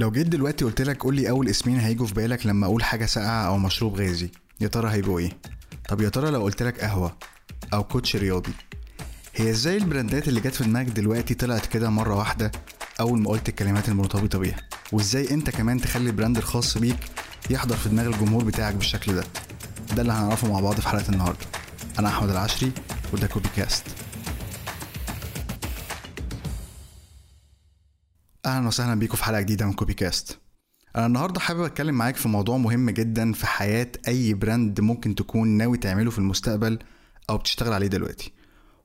لو 0.00 0.10
جيت 0.10 0.26
دلوقتي 0.26 0.64
قلت 0.64 0.82
لك 0.82 1.02
قول 1.02 1.16
لي 1.16 1.30
أول 1.30 1.48
اسمين 1.48 1.78
هيجوا 1.78 2.06
في 2.06 2.14
بالك 2.14 2.46
لما 2.46 2.66
أقول 2.66 2.82
حاجة 2.84 3.06
ساقعة 3.06 3.46
أو 3.46 3.58
مشروب 3.58 3.96
غازي 4.00 4.30
يا 4.60 4.68
ترى 4.68 4.90
هيبقوا 4.90 5.18
إيه؟ 5.18 5.30
طب 5.88 6.00
يا 6.00 6.08
ترى 6.08 6.30
لو 6.30 6.42
قلت 6.42 6.62
لك 6.62 6.80
قهوة 6.80 7.16
أو 7.74 7.84
كوتشي 7.84 8.16
رياضي 8.16 8.52
هي 9.34 9.50
إزاي 9.50 9.76
ال 9.76 9.83
brand 9.83 10.21
ات 10.21 10.28
اللي 10.28 10.40
جت 10.40 10.54
في 10.54 10.64
دماغك 10.64 10.86
دلوقتي 10.86 11.34
طلعت 11.34 11.66
كده 11.66 11.90
مرة 11.90 12.14
واحدة 12.14 12.50
أول 13.00 13.20
ما 13.22 13.30
قلت 13.30 13.48
الكلمات 13.48 13.88
المرتبطة 13.88 14.38
بيها؟ 14.38 14.56
وإزاي 14.92 15.30
أنت 15.30 15.50
كمان 15.50 15.80
تخلي 15.80 16.10
ال 16.10 16.14
brand 16.14 16.36
الخاص 16.36 16.78
بيك 16.78 16.98
يحضر 17.50 17.76
في 17.76 17.88
دماغ 17.88 18.06
الجمهور 18.06 18.44
بتاعك 18.44 18.74
بالشكل 18.74 19.14
ده؟ 19.14 19.24
ده 19.96 20.02
اللي 20.02 20.12
هنعرفه 20.12 20.52
مع 20.52 20.60
بعض 20.60 20.80
في 20.80 20.88
حلقة 20.88 21.08
النهارده. 21.08 21.46
أنا 21.98 22.08
أحمد 22.08 22.30
العشري 22.30 22.72
وده 23.12 23.26
كوبي 23.26 23.48
كاست 23.56 23.84
أهلا 28.50 28.66
وسهلا 28.68 28.94
بيكم 28.98 29.16
في 29.16 29.24
حلقة 29.24 29.40
جديدة 29.40 29.66
من 29.66 29.72
كوبي 29.72 29.94
كاست 29.94 30.38
أنا 30.96 31.06
النهارده 31.06 31.40
حابب 31.40 31.60
أتكلم 31.62 31.94
معاك 31.94 32.16
في 32.16 32.28
موضوع 32.28 32.56
مهم 32.56 32.90
جدا 32.90 33.32
في 33.32 33.46
حياة 33.46 33.92
أي 34.08 34.34
brand 34.34 34.80
ممكن 34.80 35.14
تكون 35.14 35.48
ناوي 35.48 35.78
تعمله 35.78 36.10
في 36.10 36.18
المستقبل 36.18 36.78
أو 37.30 37.38
بتشتغل 37.38 37.72
عليه 37.72 37.86
دلوقتي 37.86 38.32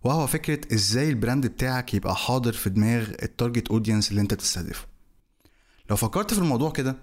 وهو 0.04 0.28
فكرة 0.28 0.74
إزاي 0.74 1.10
ال 1.10 1.16
brand 1.16 1.48
بتاعك 1.48 1.94
يبقى 1.94 2.16
حاضر 2.16 2.54
في 2.54 2.70
دماغ 2.70 3.10
ال 3.24 3.30
target 3.30 3.68
audience 3.68 4.10
اللي 4.10 4.22
أنت 4.22 4.34
تستهدفه 4.34 4.86
لو 5.90 5.96
فكرت 5.96 6.34
في 6.34 6.40
الموضوع 6.40 6.72
كده 6.72 6.96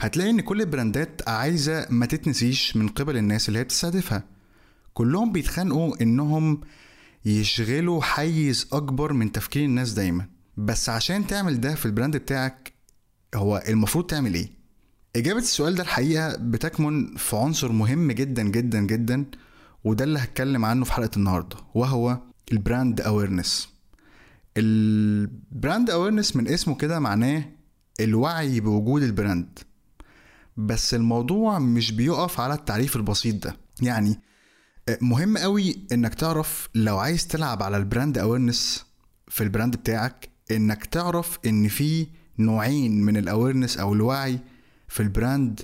هتلاقي 0.00 0.30
إن 0.30 0.40
كل 0.40 0.60
ال 0.60 0.70
brand 0.70 1.18
ات 1.18 1.28
عايزة 1.28 1.86
ما 1.90 2.06
تتنسيش 2.06 2.76
من 2.76 2.88
قبل 2.88 3.16
الناس 3.16 3.48
اللي 3.48 3.58
هي 3.58 3.64
بتستهدفها. 3.64 4.24
كلهم 4.94 5.32
بيتخانقوا 5.32 6.02
إنهم 6.02 6.60
يشغلوا 7.24 8.02
حيز 8.02 8.68
أكبر 8.72 9.12
من 9.12 9.32
تفكير 9.32 9.64
الناس 9.64 9.92
دايما. 9.92 10.26
بس 10.56 10.88
عشان 10.88 11.26
تعمل 11.26 11.60
ده 11.60 11.74
في 11.74 11.86
ال 11.86 11.91
brand 11.91 12.16
بتاعك 12.16 12.72
هو 13.34 13.62
المفروض 13.68 14.06
تعمل 14.06 14.34
إيه؟ 14.34 14.50
إجابة 15.16 15.38
السؤال 15.38 15.74
ده 15.74 15.82
الحقيقة 15.82 16.36
بتكمن 16.36 17.16
في 17.16 17.36
عنصر 17.36 17.72
مهم 17.72 18.12
جدا 18.12 18.42
جدا 18.42 18.80
جدا 18.80 19.24
وده 19.84 20.04
اللي 20.04 20.18
هتكلم 20.18 20.64
عنه 20.64 20.84
في 20.84 20.92
حلقة 20.92 21.10
النهارده 21.16 21.56
وهو 21.74 22.18
ال 22.52 22.60
brand 22.60 23.00
awareness 23.00 23.68
ال 24.56 24.78
brand 24.78 25.90
awareness 25.90 26.36
من 26.36 26.48
اسمه 26.48 26.74
كده 26.74 26.98
معناه 27.00 27.44
الوعي 28.00 28.60
بوجود 28.60 29.02
ال 29.02 29.10
brand. 29.10 29.58
بس 30.56 30.94
الموضوع 30.94 31.58
مش 31.58 31.92
بيقف 31.92 32.40
على 32.40 32.54
التعريف 32.54 32.96
البسيط 32.96 33.44
ده. 33.46 33.56
يعني 33.82 34.20
مهم 35.00 35.38
قوي 35.38 35.86
إنك 35.92 36.14
تعرف 36.14 36.68
لو 36.74 36.98
عايز 36.98 37.26
تلعب 37.26 37.62
على 37.62 37.76
ال 37.76 37.83
brand 37.83 38.18
awareness 38.18 38.84
في 39.28 39.44
ال 39.44 39.49
brand 39.49 39.76
بتاعك 39.76 40.28
إنك 40.50 40.84
تعرف 40.84 41.38
إن 41.46 41.68
في 41.68 42.06
نوعين 42.38 43.02
من 43.02 43.16
ال 43.16 43.22
awareness 43.22 43.78
أو 43.78 43.94
الوعي 43.94 44.38
في 44.88 45.00
ال 45.02 45.12
brand 45.12 45.60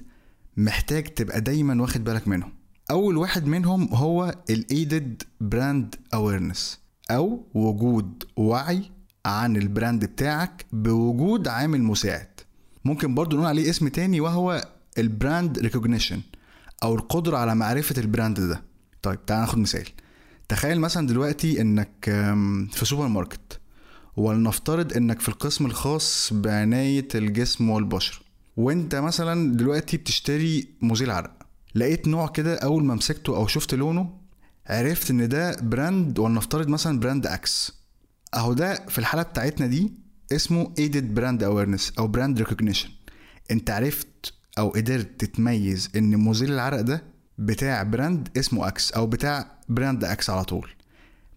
محتاج 0.57 1.05
تبقى 1.05 1.41
دايما 1.41 1.83
واخد 1.83 2.05
بالك 2.05 2.29
منهم. 2.29 2.53
أول 2.91 3.17
واحد 3.17 3.47
منهم 3.47 3.95
هو 3.95 4.35
ال 4.51 4.63
aided 4.63 5.23
brand 5.41 5.95
awareness 6.15 6.81
أو 7.11 7.47
وجود 7.55 8.25
وعي 8.37 8.83
عن 9.27 9.57
ال 9.57 9.65
brand 9.65 10.05
بتاعك 10.05 10.67
بوجود 10.73 11.49
عامل 11.49 11.83
مساعد. 11.83 12.29
ممكن 12.85 13.15
برضو 13.15 13.37
نقول 13.37 13.49
عليه 13.49 13.71
اسم 13.71 13.89
تاني 13.89 14.21
وهو 14.21 14.69
ال 14.99 15.09
brand 15.09 15.59
recognition 15.59 16.21
أو 16.83 16.95
القدرة 16.95 17.37
على 17.37 17.55
معرفة 17.55 18.01
ال 18.01 18.08
brand 18.08 18.41
ده. 18.41 18.63
طيب 19.03 19.27
تعال 19.27 19.41
ناخد 19.41 19.59
مثال. 19.59 19.87
تخيل 20.49 20.81
مثلا 20.81 21.07
دلوقتي 21.07 21.61
إنك 21.61 22.05
في 22.73 22.85
سوبر 22.85 23.09
ماركت. 23.09 23.60
ولنفترض 24.17 24.93
إنك 24.97 25.21
في 25.21 25.29
القسم 25.29 25.67
الخاص 25.67 26.33
بعناية 26.33 27.09
الجسم 27.15 27.71
والبشرة 27.71 28.21
وإنت 28.57 28.95
مثلا 28.95 29.57
دلوقتي 29.57 29.97
بتشتري 29.97 30.69
مزيل 30.83 31.11
عرق. 31.11 31.33
لقيت 31.75 32.09
نوع 32.09 32.27
كده 32.29 32.55
أول 32.55 32.85
ما 32.85 32.95
مسكته 32.95 33.37
أو 33.37 33.47
شفت 33.47 33.75
لونه 33.75 34.21
عرفت 34.67 35.11
إن 35.11 35.29
ده 35.29 35.57
brand 35.63 36.19
ولنفترض 36.19 36.69
مثلا 36.69 37.01
brand 37.01 37.27
Axe. 37.27 37.73
أهو 38.35 38.53
ده 38.53 38.87
في 38.89 38.99
الحالة 38.99 39.23
بتاعتنا 39.23 39.67
دي 39.67 39.93
اسمه 40.33 40.75
aided 40.81 41.19
brand 41.19 41.43
awareness 41.43 41.93
أو 41.99 42.13
brand 42.13 42.39
recognition. 42.43 42.89
إنت 43.51 43.71
عرفت 43.71 44.35
أو 44.59 44.69
قدرت 44.69 45.25
تتميز 45.25 45.89
إن 45.97 46.17
مزيل 46.17 46.53
العرق 46.53 46.81
ده 46.81 47.03
بتاع 47.39 47.83
brand 47.83 48.29
اسمه 48.39 48.69
Axe 48.69 48.93
أو 48.93 49.07
بتاع 49.07 49.59
brand 49.69 50.05
Axe 50.05 50.31
على 50.31 50.45
طول. 50.45 50.71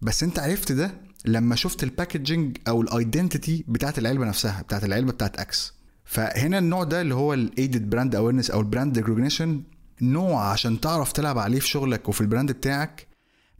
بس 0.02 0.22
إنت 0.22 0.38
عرفت 0.38 0.72
ده 0.72 0.94
لما 1.24 1.56
شفت 1.56 1.82
ال 1.82 1.89
packaging 1.89 2.56
أو 2.68 2.82
ال 2.82 2.91
identity 2.91 3.64
بتاعت 3.68 3.98
العلبة 3.98 4.24
نفسها 4.24 4.62
بتاعت 4.62 4.84
العلبة 4.84 5.12
بتاعت 5.12 5.40
Axe 5.40 5.74
فهنا 6.04 6.58
النوع 6.58 6.84
ده 6.84 7.00
اللي 7.00 7.14
هو 7.14 7.34
ال 7.34 7.43
aided 7.43 7.90
brand 7.90 8.14
awareness 8.14 8.50
أو 8.50 8.60
ال 8.60 8.66
brand 8.66 8.98
recognition 8.98 9.62
نوع 10.02 10.50
عشان 10.50 10.80
تعرف 10.80 11.12
تلعب 11.12 11.38
عليه 11.38 11.60
في 11.60 11.68
شغلك 11.68 12.08
وفي 12.08 12.20
ال 12.20 12.25
brand 12.25 12.52
بتاعك 12.52 13.06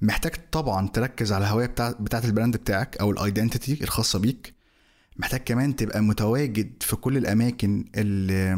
محتاج 0.03 0.33
طبعا 0.53 0.89
تركز 0.89 1.33
على 1.33 1.45
الهويه 1.45 1.67
بتاع 1.67 1.91
بتاعت 2.01 2.25
ال 2.25 2.30
brand 2.30 2.57
بتاعك 2.57 2.97
أو 2.97 3.11
ال 3.11 3.19
identity 3.19 3.85
الخاصة 3.85 4.19
بيك. 4.19 4.55
محتاج 5.17 5.41
كمان 5.41 5.77
تبقى 5.77 6.01
متواجد 6.03 6.73
في 6.81 6.97
كل 6.97 7.17
الأماكن 7.17 7.85
اللي, 7.95 8.53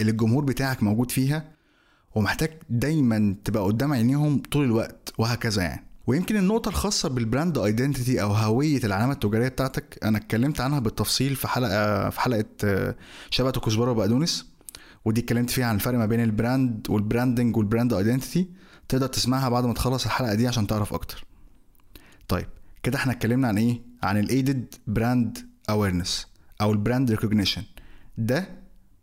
اللي 0.00 0.10
الجمهور 0.12 0.44
بتاعك 0.44 0.82
موجود 0.82 1.10
فيها 1.10 1.52
ومحتاج 2.14 2.50
دايما 2.70 3.36
تبقى 3.44 3.62
قدام 3.62 3.92
عينيهم 3.92 4.42
طول 4.50 4.64
الوقت 4.64 5.12
وهكذا 5.18 5.62
يعني. 5.62 5.87
ويمكن 6.08 6.36
النقطة 6.36 6.68
الخاصة 6.68 7.08
بال 7.08 7.22
brand 7.22 7.58
identity 7.58 8.22
أو 8.22 8.32
هوية 8.32 8.84
العلامة 8.84 9.12
التجارية 9.12 9.48
بتاعتك 9.48 9.98
أنا 10.04 10.18
اتكلمت 10.18 10.60
عنها 10.60 10.78
بالتفصيل 10.78 11.36
في 11.36 11.48
حلقة 11.48 12.10
في 12.10 12.20
حلقة 12.20 12.44
شبكة 13.30 13.60
كزبرة 13.60 13.90
وبقدونس 13.90 14.46
ودي 15.04 15.20
اتكلمت 15.20 15.50
فيها 15.50 15.66
عن 15.66 15.74
الفرق 15.74 15.98
ما 15.98 16.06
بين 16.06 16.20
ال 16.20 16.31
brand 16.31 16.86
وال 16.90 17.03
branding 17.03 17.56
وال 17.56 17.66
brand 17.66 17.92
identity 17.92 18.48
تقدر 18.88 19.06
تسمعها 19.06 19.48
بعد 19.48 19.64
ما 19.66 19.74
تخلص 19.74 20.04
الحلقة 20.04 20.34
دي 20.34 20.48
عشان 20.48 20.66
تعرف 20.66 20.94
أكتر. 20.94 21.24
طيب 22.28 22.46
كده 22.82 22.96
إحنا 22.98 23.12
اتكلمنا 23.12 23.48
عن 23.48 23.58
إيه؟ 23.58 23.82
عن 24.02 24.18
ال 24.18 24.27
aided 24.27 24.74
brand 24.86 25.38
awareness 25.70 26.26
أو 26.60 26.72
ال 26.72 26.78
brand 26.78 27.10
recognition 27.10 27.62
ده 28.18 28.48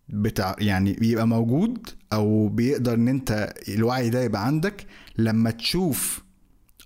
بتاع 0.09 0.55
يعني 0.59 0.93
بيبقى 0.93 1.27
موجود 1.27 1.87
أو 2.13 2.47
بيقدر 2.49 2.93
إن 2.93 3.07
أنت 3.07 3.53
الوعي 3.69 4.09
ده 4.09 4.23
يبقى 4.23 4.45
عندك 4.45 4.85
لما 5.17 5.51
تشوف 5.51 6.24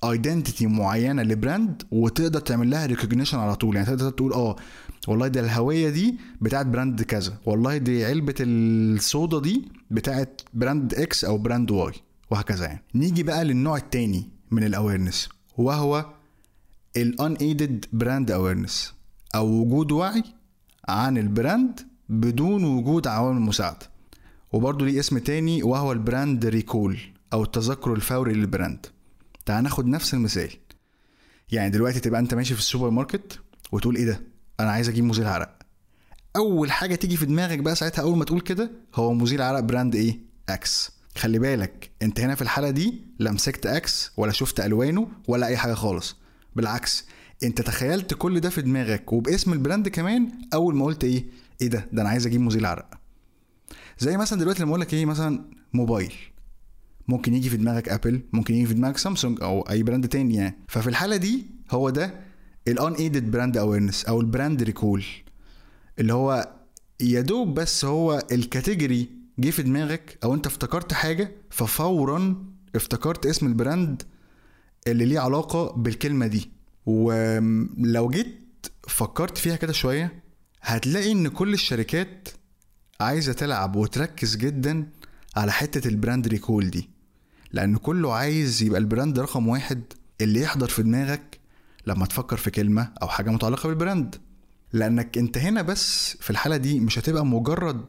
identity 0.03 0.67
معينة 0.67 1.23
ل 1.23 1.33
brand 1.33 1.83
وتقدر 1.91 2.39
تعمل 2.39 2.69
لها 2.69 2.85
recognition 2.85 3.37
على 3.37 3.55
طول. 3.55 3.75
يعني 3.75 3.87
تقدر 3.87 4.09
تقول 4.09 4.33
آه 4.33 4.55
والله 5.07 5.27
ده 5.27 5.39
الهوية 5.39 5.89
دي 5.89 6.17
بتاعت 6.41 6.65
brand 6.65 7.01
كذا. 7.01 7.37
والله 7.45 7.77
دي 7.77 8.05
علبة 8.05 8.35
الصودا 8.39 9.39
دي 9.39 9.67
بتاعت 9.91 10.41
brand 10.53 10.93
X 10.93 11.25
أو 11.25 11.37
brand 11.37 11.71
Y 11.71 11.93
وهكذا 12.31 12.65
يعني. 12.65 12.83
نيجي 12.95 13.23
بقى 13.23 13.45
للنوع 13.45 13.77
التاني 13.77 14.29
من 14.51 14.63
ال 14.63 14.70
awareness 14.70 15.29
وهو 15.57 16.05
ال 16.97 17.33
unaided 17.33 17.85
brand 17.93 18.31
awareness 18.31 18.93
أو 19.35 19.47
وجود 19.47 19.91
وعي 19.91 20.23
عن 20.89 21.17
ال 21.17 21.28
brand 21.28 21.79
بدون 22.09 22.63
وجود 22.63 23.07
عوامل 23.07 23.41
مساعدة. 23.41 23.89
وبرضه 24.51 24.85
ليه 24.85 24.99
اسم 24.99 25.17
تاني 25.17 25.63
وهو 25.63 25.91
ال 25.91 26.00
brand 26.00 26.45
recall 26.45 26.97
أو 27.33 27.43
التذكر 27.43 27.93
الفوري 27.93 28.33
لل 28.33 28.46
brand. 28.46 28.85
تعال 29.49 29.63
ناخد 29.63 29.85
نفس 29.87 30.13
المثال. 30.13 30.49
يعني 31.51 31.69
دلوقتي 31.69 31.99
تبقى 31.99 32.19
أنت 32.19 32.33
ماشي 32.33 32.53
في 32.53 32.59
السوبر 32.59 32.89
ماركت 32.89 33.39
وتقول 33.71 33.95
إيه 33.95 34.05
ده؟ 34.05 34.21
أنا 34.59 34.71
عايز 34.71 34.89
أجيب 34.89 35.03
مزيل 35.03 35.27
عرق. 35.27 35.59
أول 36.35 36.71
حاجة 36.71 36.95
تيجي 36.95 37.17
في 37.17 37.25
دماغك 37.25 37.59
بقى 37.59 37.75
ساعتها 37.75 38.01
أول 38.01 38.17
ما 38.17 38.25
تقول 38.25 38.41
كده 38.41 38.71
هو 38.95 39.13
مزيل 39.13 39.41
عرق 39.41 39.59
brand 39.59 39.95
إيه؟ 39.95 40.19
X 40.49 40.91
خلي 41.17 41.39
بالك 41.39 41.91
أنت 42.01 42.19
هنا 42.19 42.35
في 42.35 42.41
الحالة 42.41 42.69
دي 42.69 43.01
لا 43.19 43.31
مسكت 43.31 43.65
X 43.65 44.11
ولا 44.17 44.31
شفت 44.31 44.59
ألوانه 44.59 45.07
ولا 45.27 45.47
أي 45.47 45.57
حاجة 45.57 45.73
خالص. 45.73 46.15
بالعكس 46.55 47.05
أنت 47.43 47.61
تخيلت 47.61 48.13
كل 48.13 48.39
ده 48.39 48.49
في 48.49 48.61
دماغك 48.61 49.13
وباسم 49.13 49.53
ال 49.53 49.59
brand 49.59 49.87
كمان 49.87 50.31
أول 50.53 50.75
ما 50.75 50.85
قلت 50.85 51.03
إيه؟ 51.03 51.25
إيه 51.61 51.67
ده؟ 51.67 51.87
ده 51.93 52.01
أنا 52.01 52.09
عايز 52.09 52.25
أجيب 52.25 52.41
مزيل 52.41 52.65
عرق. 52.65 52.89
زي 53.99 54.17
مثلا 54.17 54.39
دلوقتي 54.39 54.61
لما 54.63 54.69
أقول 54.69 54.81
لك 54.81 54.93
إيه؟ 54.93 55.05
مثلا 55.05 55.45
موبايل. 55.73 56.13
ممكن 57.09 57.33
يجي 57.33 57.49
في 57.49 57.57
دماغك 57.57 57.89
ابل 57.89 58.21
ممكن 58.33 58.53
يجي 58.55 58.65
في 58.65 58.73
دماغك 58.73 58.97
سامسونج 58.97 59.41
أو 59.43 59.61
أي 59.61 59.83
brand 59.83 60.07
تاني 60.07 60.35
يعني. 60.35 60.57
ففي 60.67 60.87
الحالة 60.89 61.15
دي 61.15 61.45
هو 61.71 61.89
ده 61.89 62.13
ال 62.67 62.93
unaided 62.93 63.31
brand 63.31 63.57
awareness 63.57 64.05
أو 64.05 64.21
ال 64.21 64.28
brand 64.28 64.63
recall 64.63 65.03
اللي 65.99 66.13
هو 66.13 66.53
يا 67.01 67.21
دوب 67.21 67.53
بس 67.53 67.85
هو 67.85 68.23
ال 68.31 68.40
category 68.40 69.09
جه 69.39 69.49
في 69.49 69.63
دماغك 69.63 70.17
أو 70.23 70.33
أنت 70.33 70.47
افتكرت 70.47 70.93
حاجة 70.93 71.31
ففورا 71.49 72.45
افتكرت 72.75 73.25
اسم 73.25 73.47
ال 73.47 73.57
brand 73.57 74.03
اللي 74.87 75.05
ليه 75.05 75.19
علاقة 75.19 75.71
بالكلمة 75.71 76.27
دي. 76.27 76.51
ولو 76.85 78.09
جيت 78.09 78.67
فكرت 78.87 79.37
فيها 79.37 79.55
كده 79.55 79.73
شوية 79.73 80.23
هتلاقي 80.61 81.11
إن 81.11 81.27
كل 81.27 81.53
الشركات 81.53 82.29
عايزة 83.01 83.33
تلعب 83.33 83.75
وتركز 83.75 84.35
جدا 84.35 84.87
على 85.35 85.51
حتة 85.51 85.87
ال 85.87 85.94
brand 85.94 86.27
recall 86.27 86.69
دي. 86.69 86.89
لأن 87.51 87.77
كله 87.77 88.13
عايز 88.13 88.63
يبقى 88.63 88.79
ال 88.79 88.86
brand 88.86 89.19
رقم 89.19 89.47
واحد 89.47 89.81
اللي 90.21 90.41
يحضر 90.41 90.67
في 90.67 90.83
دماغك 90.83 91.39
لما 91.87 92.05
تفكر 92.05 92.37
في 92.37 92.51
كلمة 92.51 92.91
أو 93.01 93.07
حاجة 93.07 93.29
متعلقة 93.29 93.67
بال 93.69 93.81
brand. 93.81 94.15
لأنك 94.73 95.17
أنت 95.17 95.37
هنا 95.37 95.61
بس 95.61 96.17
في 96.21 96.29
الحالة 96.29 96.57
دي 96.57 96.79
مش 96.79 96.99
هتبقى 96.99 97.25
مجرد 97.25 97.85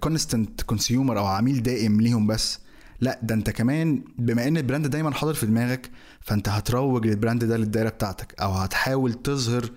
constant 0.00 0.62
consumer 0.62 1.18
أو 1.18 1.26
عميل 1.26 1.62
دائم 1.62 2.00
ليهم 2.00 2.26
بس. 2.26 2.58
لا 3.00 3.20
ده 3.22 3.34
أنت 3.34 3.50
كمان 3.50 4.04
بما 4.18 4.48
إن 4.48 4.56
ال 4.56 4.61
brand 4.61 4.86
دايما 4.86 5.10
حاضر 5.10 5.34
في 5.34 5.46
دماغك 5.46 5.90
فأنت 6.20 6.48
هتروج 6.48 7.06
لل 7.06 7.17
brand 7.17 7.44
ده 7.44 7.56
للدايرة 7.56 7.88
بتاعتك 7.88 8.34
أو 8.40 8.52
هتحاول 8.52 9.14
تظهر 9.14 9.70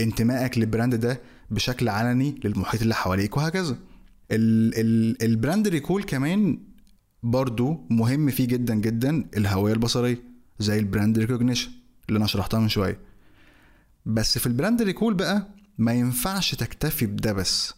انتمائك 0.00 0.58
لل 0.58 0.68
brand 0.68 0.94
ده 0.94 1.20
بشكل 1.50 1.88
علني 1.88 2.40
للمحيط 2.44 2.82
اللي 2.82 2.94
حواليك 2.94 3.36
وهكذا. 3.36 3.76
ال 4.30 4.74
ال 4.80 5.22
ال 5.22 5.30
brand 5.30 5.68
recall 5.68 6.02
كمان 6.02 6.58
برضو 7.22 7.86
مهم 7.90 8.30
فيه 8.30 8.46
جدا 8.46 8.74
جدا 8.74 9.24
الهوية 9.36 9.72
البصرية 9.72 10.22
زي 10.58 10.78
ال 10.78 10.85
brand 10.85 11.18
recognition 11.18 11.70
اللي 12.08 12.18
أنا 12.18 12.26
شرحتها 12.26 12.60
من 12.60 12.68
شوية. 12.68 13.00
بس 14.06 14.38
في 14.38 14.46
ال 14.46 14.52
brand 14.52 14.82
recall 14.82 15.14
بقى 15.14 15.48
ما 15.78 15.92
ينفعش 15.92 16.54
تكتفي 16.54 17.06
بده 17.06 17.32
بس. 17.32 17.74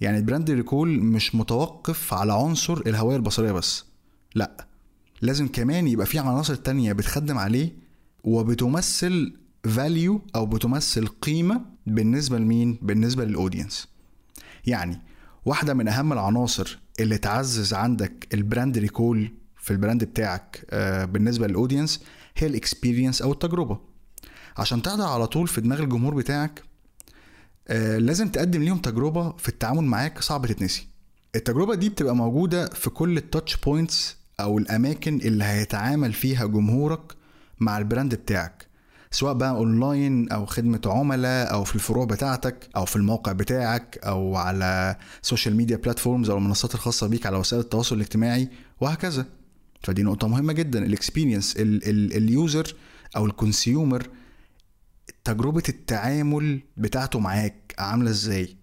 يعني 0.00 0.18
ال 0.18 0.23
brand 0.23 0.50
recall 0.50 0.88
مش 1.00 1.34
متوقف 1.34 2.14
على 2.14 2.32
عنصر 2.32 2.80
الهوية 2.86 3.16
البصرية 3.16 3.52
بس. 3.52 3.84
لأ 4.34 4.66
لازم 5.22 5.48
كمان 5.48 5.88
يبقى 5.88 6.06
في 6.06 6.18
عناصر 6.18 6.54
تانية 6.54 6.92
بتخدم 6.92 7.38
عليه 7.38 7.72
وبتمثل 8.24 9.32
value 9.64 10.22
أو 10.34 10.46
بتمثل 10.46 11.06
قيمة 11.06 11.64
بالنسبة 11.86 12.38
لمين؟ 12.38 12.78
بالنسبة 12.82 13.24
لل 13.24 13.37
audience 13.37 13.88
يعني 14.66 15.00
واحدة 15.44 15.74
من 15.74 15.88
أهم 15.88 16.12
العناصر 16.12 16.78
اللي 17.00 17.18
تعزز 17.18 17.74
عندك 17.74 18.28
ال 18.34 18.41
brand 18.41 18.78
recall 18.78 19.32
في 19.60 19.70
ال 19.70 19.76
brand 19.76 20.04
بتاعك 20.04 20.66
آه، 20.70 21.04
بالنسبة 21.04 21.46
لل 21.46 21.57
audience 21.57 22.02
هي 22.36 22.46
ال 22.46 22.53
experience 22.53 23.22
أو 23.22 23.32
التجربة. 23.32 23.78
عشان 24.56 24.82
تقدر 24.82 25.04
على 25.04 25.26
طول 25.26 25.48
في 25.48 25.60
دماغ 25.60 25.82
الجمهور 25.82 26.14
بتاعك 26.14 26.62
آه، 27.68 27.98
لازم 27.98 28.28
تقدم 28.28 28.62
ليهم 28.62 28.78
تجربة 28.78 29.32
في 29.36 29.48
التعامل 29.48 29.84
معاك 29.84 30.20
صعب 30.20 30.46
تتنسي. 30.46 30.86
التجربة 31.36 31.74
دي 31.74 31.88
بتبقى 31.88 32.16
موجودة 32.16 32.66
في 32.68 32.90
كل 32.90 33.16
ال 33.16 33.23
touch 33.23 33.56
points 33.56 34.16
أو 34.40 34.58
الأماكن 34.58 35.16
اللي 35.20 35.44
هيتعامل 35.44 36.12
فيها 36.12 36.46
جمهورك 36.46 37.12
مع 37.60 37.78
ال 37.78 37.84
brand 37.84 38.14
بتاعك. 38.14 38.65
سواء 39.10 39.34
بقى 39.34 39.50
أونلاين 39.50 40.28
أو 40.32 40.46
خدمة 40.46 40.80
عملاء 40.86 41.52
أو 41.52 41.64
في 41.64 41.74
الفروع 41.74 42.04
بتاعتك 42.04 42.68
أو 42.76 42.84
في 42.84 42.96
الموقع 42.96 43.32
بتاعك 43.32 43.98
أو 44.04 44.36
على 44.36 44.96
social 45.22 45.56
media 45.56 45.76
platforms 45.76 46.30
أو 46.30 46.38
المنصات 46.38 46.74
الخاصة 46.74 47.06
بيك 47.06 47.26
على 47.26 47.36
وسائل 47.36 47.62
التواصل 47.62 47.96
الاجتماعي 47.96 48.48
وهكذا. 48.80 49.26
فدي 49.82 50.02
نقطة 50.02 50.28
مهمة 50.28 50.52
جدا 50.52 50.86
ال 50.86 50.92
experience 50.92 51.54
ال 51.56 51.80
user 51.80 52.74
أو 53.16 53.26
ال 53.26 53.35
consumer 53.35 54.08
تجربة 55.24 55.62
التعامل 55.68 56.60
بتاعته 56.76 57.18
معاك 57.18 57.74
عاملة 57.78 58.10
إزاي. 58.10 58.56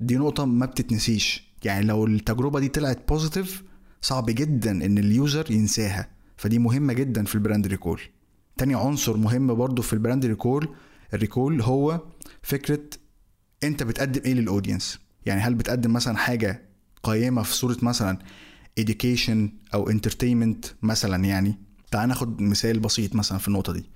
دي 0.00 0.16
نقطة 0.16 0.44
ما 0.44 0.66
بتتنسيش. 0.66 1.46
يعني 1.64 1.86
لو 1.86 2.06
التجربة 2.06 2.60
دي 2.60 2.68
طلعت 2.68 3.08
positive 3.08 3.62
صعب 4.00 4.26
جدا 4.26 4.70
إن 4.70 4.98
ال 4.98 5.08
user 5.08 5.50
ينساها. 5.50 6.08
فدي 6.36 6.58
مهمة 6.58 6.92
جدا 6.92 7.24
في 7.24 7.34
ال 7.34 7.39
brand 7.39 7.66
recall 7.66 8.00
تاني 8.58 8.74
عنصر 8.74 9.16
مهم 9.16 9.54
برضو 9.54 9.82
في 9.82 9.92
ال 9.92 9.98
brand 9.98 10.26
recall 10.26 10.68
ال 11.14 11.21
recall 11.21 11.62
هو 11.62 12.00
فكرة 12.42 12.80
انت 13.64 13.82
بتقدم 13.82 14.20
إيه 14.24 14.34
لل 14.34 14.47
audience 14.47 14.98
يعني 15.26 15.40
هل 15.40 15.54
بتقدم 15.54 15.92
مثلا 15.92 16.16
حاجة 16.16 16.62
قيمة 17.02 17.42
في 17.42 17.54
صورة 17.54 17.76
مثلا 17.82 18.18
education 18.80 19.36
أو 19.74 19.92
entertainment 19.92 20.66
مثلا 20.82 21.24
يعني؟ 21.24 21.58
تعال 21.90 22.08
ناخد 22.08 22.40
مثال 22.42 22.78
بسيط 22.78 23.14
مثلا 23.14 23.38
في 23.38 23.48
النقطة 23.48 23.72
دي. 23.72 23.90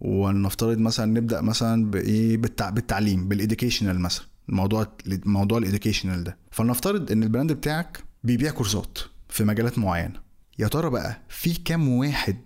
ولنفترض 0.00 0.78
مثلا 0.78 1.06
نبدأ 1.06 1.40
مثلا 1.40 1.90
بإيه؟ 1.90 2.36
بالتع... 2.36 2.70
بالتعليم 2.70 3.28
بال 3.28 3.39
educational 3.39 4.00
مثلا. 4.00 4.24
الموضوع 4.48 4.96
موضوع 5.26 5.58
ال 5.58 5.63
educational 5.63 6.24
ده. 6.24 6.36
فلنفترض 6.50 7.12
إن 7.12 7.22
ال 7.22 7.27
brand 7.27 7.52
بتاعك 7.52 8.04
بيبيع 8.24 8.50
كورسات 8.50 8.98
في 9.28 9.44
مجالات 9.44 9.78
معينة. 9.78 10.20
يا 10.58 10.68
ترى 10.68 10.90
بقى 10.90 11.20
في 11.28 11.54
كام 11.54 11.88
واحد 11.88 12.36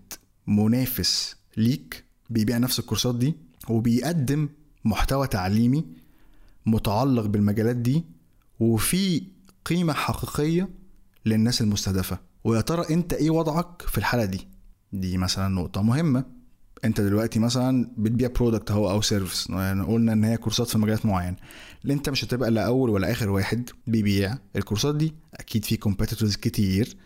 منافس 0.49 1.37
ليك 1.57 2.05
بيبيع 2.31 2.59
نفس 2.59 2.79
الكورسات 2.79 3.15
دي 3.15 3.35
وبيقدم 3.69 4.49
محتوى 4.85 5.27
تعليمي 5.27 5.85
متعلق 6.67 7.27
بالمجالات 7.27 7.77
دي 7.77 8.05
وفي 8.61 9.23
قيمة 9.65 9.93
حقيقية 9.93 10.69
للناس 11.27 11.61
المستهدفة. 11.61 12.19
ويا 12.45 12.61
ترى 12.61 12.95
انت 12.95 13.13
إيه 13.13 13.31
وضعك 13.31 13.83
في 13.83 13.99
الحالة 13.99 14.25
دي؟ 14.25 14.49
دي 14.93 15.19
مثلا 15.19 15.49
نقطة 15.49 15.83
مهمة. 15.83 16.25
انت 16.85 17.01
دلوقتي 17.01 17.39
مثلا 17.39 17.91
بتبيع 17.99 18.29
product 18.29 18.71
اهو 18.71 18.91
أو 18.91 19.01
service 19.01 19.51
يعني 19.51 19.83
قلنا 19.83 20.13
إن 20.13 20.25
هي 20.25 20.37
كورسات 20.37 20.69
في 20.69 20.79
مجالات 20.79 21.05
اللي 21.83 21.95
انت 21.95 22.09
مش 22.09 22.25
هتبقى 22.25 22.51
لا 22.51 22.67
أول 22.67 22.91
ولا 22.91 23.11
آخر 23.13 23.31
واحد 23.31 23.71
بيبيع 23.87 24.39
الكورسات 24.57 24.95
دي. 24.95 25.15
أكيد 25.35 25.65
في 25.65 25.77
competitors 25.77 26.37
كتير 26.37 26.97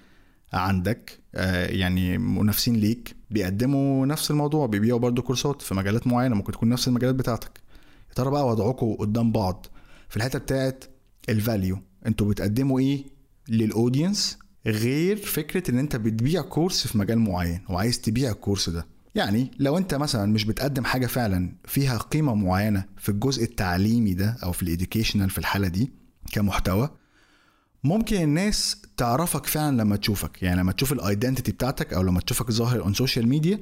عندك 0.52 1.20
آه 1.34 1.66
يعني 1.66 2.18
منافسين 2.18 2.76
ليك 2.76 3.16
بيقدموا 3.30 4.06
نفس 4.06 4.30
الموضوع 4.30 4.66
بيبيعوا 4.66 4.98
برضو 4.98 5.22
كورسات 5.22 5.62
في 5.62 5.74
مجالات 5.74 6.06
معينة 6.06 6.34
ممكن 6.34 6.52
تكون 6.52 6.68
نفس 6.68 6.88
المجالات 6.88 7.14
بتاعتك. 7.14 7.60
يا 8.08 8.14
ترى 8.14 8.30
بقى 8.30 8.46
وضعكم 8.46 8.94
قدام 8.94 9.32
بعض 9.32 9.66
في 10.08 10.16
الحتة 10.16 10.38
بتاعت 10.38 10.84
ال 11.28 11.36
value 11.36 11.78
أنتوا 12.06 12.28
بتقدموا 12.30 12.80
إيه 12.80 13.04
لل 13.48 13.66
audience 13.66 14.38
غير 14.66 15.16
فكرة 15.16 15.70
ان 15.70 15.78
انت 15.78 15.96
بتبيع 15.96 16.42
course 16.42 16.86
في 16.86 16.98
مجال 16.98 17.18
معين 17.18 17.60
وعايز 17.68 18.00
تبيع 18.00 18.30
ال 18.30 18.36
course 18.36 18.70
ده؟ 18.70 18.86
يعني 19.14 19.50
لو 19.58 19.78
انت 19.78 19.94
مثلا 19.94 20.32
مش 20.32 20.44
بتقدم 20.44 20.84
حاجة 20.84 21.06
فعلا 21.06 21.56
فيها 21.64 21.98
قيمة 21.98 22.34
معينة 22.34 22.84
في 22.98 23.08
الجزء 23.08 23.42
التعليمي 23.44 24.14
ده 24.14 24.36
أو 24.44 24.52
في 24.52 24.62
ال 24.62 24.68
educational 24.68 25.30
في 25.30 25.38
الحالة 25.38 25.68
دي 25.68 25.92
كمحتوى 26.32 26.90
ممكن 27.84 28.22
الناس 28.22 28.76
تعرفك 28.96 29.46
فعلا 29.46 29.76
لما 29.82 29.96
تشوفك. 29.96 30.42
يعني 30.42 30.60
لما 30.60 30.72
تشوف 30.72 30.92
ال 30.92 30.99
identity 30.99 31.52
بتاعتك 31.52 31.92
أو 31.94 32.02
لما 32.02 32.20
تشوفك 32.20 32.50
ظاهر 32.50 32.82
on 32.82 32.94
social 32.94 33.28
media 33.28 33.60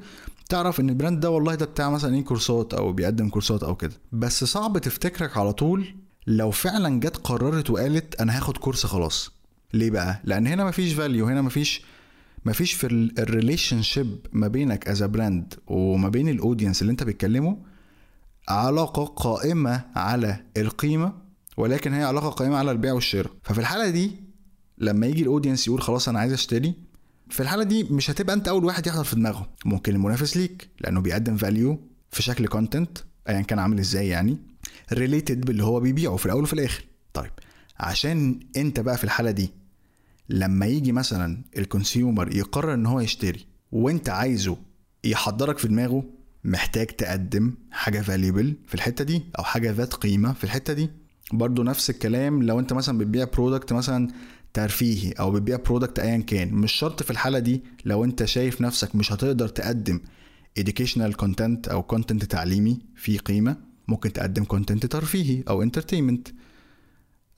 تعرف 0.49 0.79
إن 0.79 0.89
ال 0.89 0.94
brand 0.94 1.19
ده 1.19 1.29
والله 1.29 1.55
ده 1.55 1.65
بتاع 1.65 1.89
مثلا 1.89 2.15
إيه 2.15 2.23
كورسات 2.23 2.73
أو 2.73 2.93
بيقدم 2.93 3.29
كورسات 3.29 3.63
أو 3.63 3.75
كده. 3.75 3.93
بس 4.11 4.43
صعب 4.43 4.77
تفتكرك 4.77 5.37
على 5.37 5.53
طول 5.53 5.95
لو 6.27 6.51
فعلا 6.51 6.99
جت 6.99 7.17
قررت 7.17 7.69
وقالت 7.69 8.21
أنا 8.21 8.37
هاخد 8.37 8.57
كورس 8.57 8.85
خلاص. 8.85 9.31
ليه 9.73 9.91
بقى؟ 9.91 10.21
لأن 10.23 10.47
هنا 10.47 10.65
مفيش 10.65 10.93
value 10.93 11.25
هنا 11.27 11.41
مفيش 11.41 11.81
مفيش 12.45 12.73
في 12.73 12.87
ال 13.19 13.81
relationship 13.81 14.17
ما 14.33 14.47
بينك 14.47 14.87
از 14.87 15.03
brand 15.03 15.53
وما 15.67 16.09
بين 16.09 16.29
ال 16.29 16.35
audience 16.35 16.81
اللي 16.81 16.91
أنت 16.91 17.03
بتكلمه 17.03 17.57
علاقة 18.49 19.05
قائمة 19.05 19.81
على 19.95 20.43
القيمة 20.57 21.13
ولكن 21.61 21.93
هي 21.93 22.03
علاقة 22.03 22.29
قائمة 22.29 22.57
على 22.57 22.71
البيع 22.71 22.93
والشراء. 22.93 23.31
ففي 23.43 23.59
الحالة 23.59 23.89
دي 23.89 24.11
لما 24.77 25.07
يجي 25.07 25.21
ال 25.21 25.26
audience 25.26 25.67
يقول 25.67 25.81
خلاص 25.81 26.09
أنا 26.09 26.19
عايز 26.19 26.33
أشتري 26.33 26.73
في 27.29 27.39
الحالة 27.39 27.63
دي 27.63 27.83
مش 27.83 28.09
هتبقى 28.11 28.35
أنت 28.35 28.47
أول 28.47 28.65
واحد 28.65 28.87
يحضر 28.87 29.03
في 29.03 29.15
دماغه. 29.15 29.49
ممكن 29.65 29.95
المنافس 29.95 30.37
ليك 30.37 30.69
لأنه 30.79 31.01
بيقدم 31.01 31.37
value 31.37 31.79
في 32.11 32.23
شكل 32.23 32.47
content 32.47 32.97
ايا 33.29 33.41
كان 33.41 33.59
عامل 33.59 33.79
إزاي 33.79 34.07
يعني 34.07 34.37
related 34.93 35.45
باللي 35.45 35.63
هو 35.63 35.79
بيبيعه 35.79 36.15
في 36.15 36.25
الأول 36.25 36.43
وفي 36.43 36.53
الآخر. 36.53 36.83
طيب 37.13 37.31
عشان 37.79 38.39
أنت 38.57 38.79
بقى 38.79 38.97
في 38.97 39.03
الحالة 39.03 39.31
دي 39.31 39.49
لما 40.29 40.65
يجي 40.65 40.91
مثلا 40.91 41.41
ال 41.57 41.66
consumer 41.66 42.35
يقرر 42.35 42.73
إن 42.73 42.85
هو 42.85 42.99
يشتري 42.99 43.45
وأنت 43.71 44.09
عايزه 44.09 44.57
يحضرك 45.03 45.57
في 45.57 45.67
دماغه 45.67 46.03
محتاج 46.43 46.87
تقدم 46.87 47.53
حاجة 47.71 48.01
valuable 48.01 48.55
في 48.67 48.75
الحتة 48.75 49.03
دي 49.03 49.23
أو 49.39 49.43
حاجة 49.43 49.71
ذات 49.71 49.93
قيمة 49.93 50.33
في 50.33 50.43
الحتة 50.43 50.73
دي 50.73 50.89
برضو 51.33 51.63
نفس 51.63 51.89
الكلام 51.89 52.43
لو 52.43 52.59
انت 52.59 52.73
مثلا 52.73 52.97
بتبيع 52.97 53.23
product 53.23 53.73
مثلا 53.73 54.07
ترفيهي 54.53 55.11
أو 55.11 55.31
بتبيع 55.31 55.57
product 55.57 55.99
ايا 55.99 56.17
كان 56.17 56.53
مش 56.53 56.71
شرط 56.71 57.03
في 57.03 57.11
الحالة 57.11 57.39
دي 57.39 57.63
لو 57.85 58.03
انت 58.03 58.25
شايف 58.25 58.61
نفسك 58.61 58.95
مش 58.95 59.11
هتقدر 59.13 59.47
تقدم 59.47 59.99
educational 60.59 61.13
content 61.23 61.71
أو 61.71 61.85
content 61.95 62.27
تعليمي 62.27 62.79
فيه 62.95 63.19
قيمة 63.19 63.57
ممكن 63.87 64.13
تقدم 64.13 64.43
content 64.45 64.87
ترفيهي 64.87 65.43
أو 65.49 65.65
entertainment. 65.65 66.31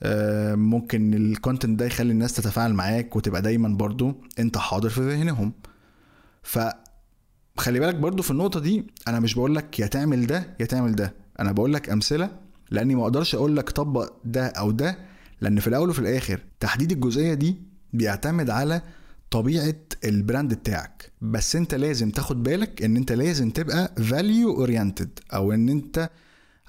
آه، 0.02 0.54
ممكن 0.54 1.14
ال 1.14 1.22
content 1.22 1.78
ده 1.78 1.86
يخلي 1.86 2.12
الناس 2.12 2.32
تتفاعل 2.32 2.74
معاك 2.74 3.16
وتبقى 3.16 3.42
دايما 3.42 3.68
برضو 3.68 4.22
انت 4.38 4.58
حاضر 4.58 4.88
في 4.88 5.00
ذهنهم. 5.00 5.52
ف 6.42 6.58
خلي 7.56 7.80
بالك 7.80 7.94
برضو 7.94 8.22
في 8.22 8.30
النقطة 8.30 8.60
دي 8.60 8.86
أنا 9.08 9.20
مش 9.20 9.34
بقول 9.34 9.54
لك 9.54 9.80
يا 9.80 9.86
تعمل 9.86 10.26
ده 10.26 10.56
يا 10.60 10.66
تعمل 10.66 10.94
ده 10.94 11.14
أنا 11.40 11.52
بقول 11.52 11.72
لك 11.72 11.90
أمثلة 11.90 12.30
لاني 12.74 12.94
ما 12.94 13.02
أقدرش 13.02 13.34
أقول 13.34 13.56
لك 13.56 13.70
طبق 13.70 14.12
ده 14.24 14.46
أو 14.46 14.70
ده 14.70 14.98
لأن 15.40 15.60
في 15.60 15.66
الأول 15.66 15.90
وفي 15.90 15.98
الآخر 15.98 16.40
تحديد 16.60 16.92
الجزئية 16.92 17.34
دي 17.34 17.56
بيعتمد 17.92 18.50
على 18.50 18.82
طبيعة 19.30 19.74
ال 20.04 20.12
brand 20.12 20.54
بتاعك. 20.54 21.12
بس 21.20 21.56
انت 21.56 21.74
لازم 21.74 22.10
تاخد 22.10 22.42
بالك 22.42 22.82
ان 22.82 22.96
انت 22.96 23.12
لازم 23.12 23.50
تبقى 23.50 23.94
value 24.02 24.50
oriented 24.50 25.18
أو 25.34 25.52
ان 25.52 25.68
انت 25.68 26.10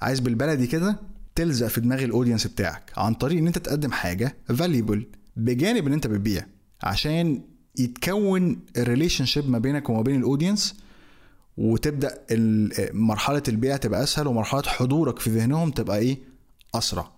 عايز 0.00 0.20
بالبلدي 0.20 0.66
كده 0.66 1.00
تلزق 1.34 1.66
في 1.66 1.80
دماغ 1.80 2.04
ال 2.04 2.09
audience 2.09 2.46
بتاعك 2.46 2.92
عن 2.96 3.14
طريق 3.14 3.38
ان 3.38 3.46
انت 3.46 3.58
تقدم 3.58 3.92
حاجة 3.92 4.36
valuable 4.48 5.06
بجانب 5.36 5.86
ان 5.86 5.92
انت 5.92 6.06
بتبيع 6.06 6.46
عشان 6.82 7.42
يتكون 7.78 8.60
ال 8.76 9.24
relationship 9.24 9.50
ما 9.50 9.58
بينك 9.58 9.90
وما 9.90 10.02
بين 10.02 10.16
ال 10.16 10.22
audience 10.22 10.74
وتبدأ 11.56 12.18
مرحلة 12.92 13.42
البيع 13.48 13.76
تبقى 13.76 14.02
أسهل 14.02 14.26
ومرحلة 14.26 14.62
حضورك 14.62 15.18
في 15.18 15.30
ذهنهم 15.30 15.70
تبقى 15.70 15.98
إيه؟ 15.98 16.18
أسرع. 16.74 17.12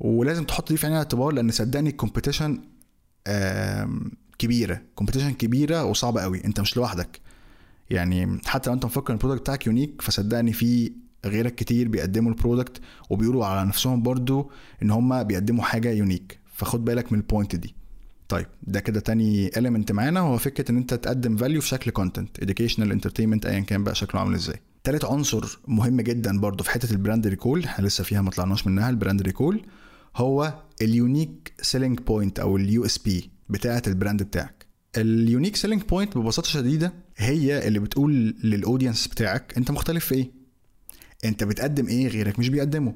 ولازم 0.00 0.44
تحط 0.44 0.68
دي 0.68 0.76
في 0.76 0.86
عين 0.86 0.94
الاعتبار 0.94 1.32
لأن 1.32 1.50
صدقني 1.50 1.90
ال 1.90 1.96
competition 1.96 2.60
كبيرة. 4.38 4.82
competition 4.94 5.30
كبيرة 5.32 5.84
وصعبة 5.84 6.22
قوي. 6.22 6.44
أنت 6.44 6.60
مش 6.60 6.76
لوحدك. 6.76 7.20
يعني 7.90 8.38
حتى 8.46 8.70
لو 8.70 8.74
أنت 8.74 8.84
مفكر 8.84 9.12
إن 9.12 9.16
ال 9.18 9.21
product 9.21 9.40
بتاعك 9.42 9.66
unique 9.66 10.02
فصدقني 10.02 10.52
في 10.52 10.92
غيرك 11.24 11.54
كتير 11.54 11.88
بيقدموا 11.88 12.30
ال 12.32 12.38
product 12.38 12.80
وبيقولوا 13.10 13.46
على 13.46 13.68
نفسهم 13.68 14.02
برضو 14.02 14.50
إن 14.82 14.90
هم 14.90 15.22
بيقدموا 15.22 15.64
حاجة 15.64 15.90
unique 15.90 16.38
فخد 16.52 16.84
بالك 16.84 17.12
من 17.12 17.18
ال 17.18 17.24
point 17.24 17.56
دي. 17.56 17.74
طيب 18.28 18.46
ده 18.62 18.80
كده 18.80 19.00
تاني 19.00 19.50
element 19.50 19.90
معانا 19.90 20.20
هو 20.20 20.38
فكرة 20.38 20.70
إن 20.70 20.76
أنت 20.76 20.94
تقدم 20.94 21.36
value 21.36 21.60
في 21.60 21.68
شكل 21.68 21.90
content 21.90 22.44
educational 22.44 22.80
entertainment 22.80 23.46
ايا 23.46 23.60
كان 23.60 23.84
بقى 23.84 23.94
شكله 23.94 24.20
عامل 24.20 24.34
إزاي. 24.34 24.60
تالت 24.84 25.04
عنصر 25.04 25.58
مهم 25.68 26.00
جدا 26.00 26.40
برضو 26.40 26.64
في 26.64 26.70
حتة 26.70 26.92
ال 26.92 26.98
brand 26.98 27.26
recall 27.26 27.64
إحنا 27.64 27.86
لسه 27.86 28.04
فيها 28.04 28.22
ما 28.22 28.30
طلعناش 28.30 28.66
منها 28.66 28.90
ال 28.90 28.95
brand 28.95 29.22
recall 29.22 29.62
هو 30.16 30.54
ال 30.82 30.92
unique 30.92 31.52
selling 31.62 32.00
point 32.00 32.38
أو 32.38 32.56
ال 32.56 32.84
USP 32.84 33.30
بتاعة 33.48 33.82
ال 33.86 33.92
brand 33.92 34.22
بتاعك. 34.22 34.66
ال 34.96 35.05
unique 35.05 35.56
selling 35.56 35.82
point 35.82 36.18
ببساطة 36.18 36.48
شديدة 36.48 36.92
هي 37.16 37.68
اللي 37.68 37.78
بتقول 37.78 38.34
لل 38.44 38.56
audience 38.56 39.06
بتاعك 39.08 39.54
أنت 39.56 39.70
مختلف 39.70 40.04
في 40.04 40.14
إيه؟ 40.14 40.30
أنت 41.24 41.44
بتقدم 41.44 41.86
إيه 41.86 42.08
غيرك 42.08 42.38
مش 42.38 42.48
بيقدمه. 42.48 42.94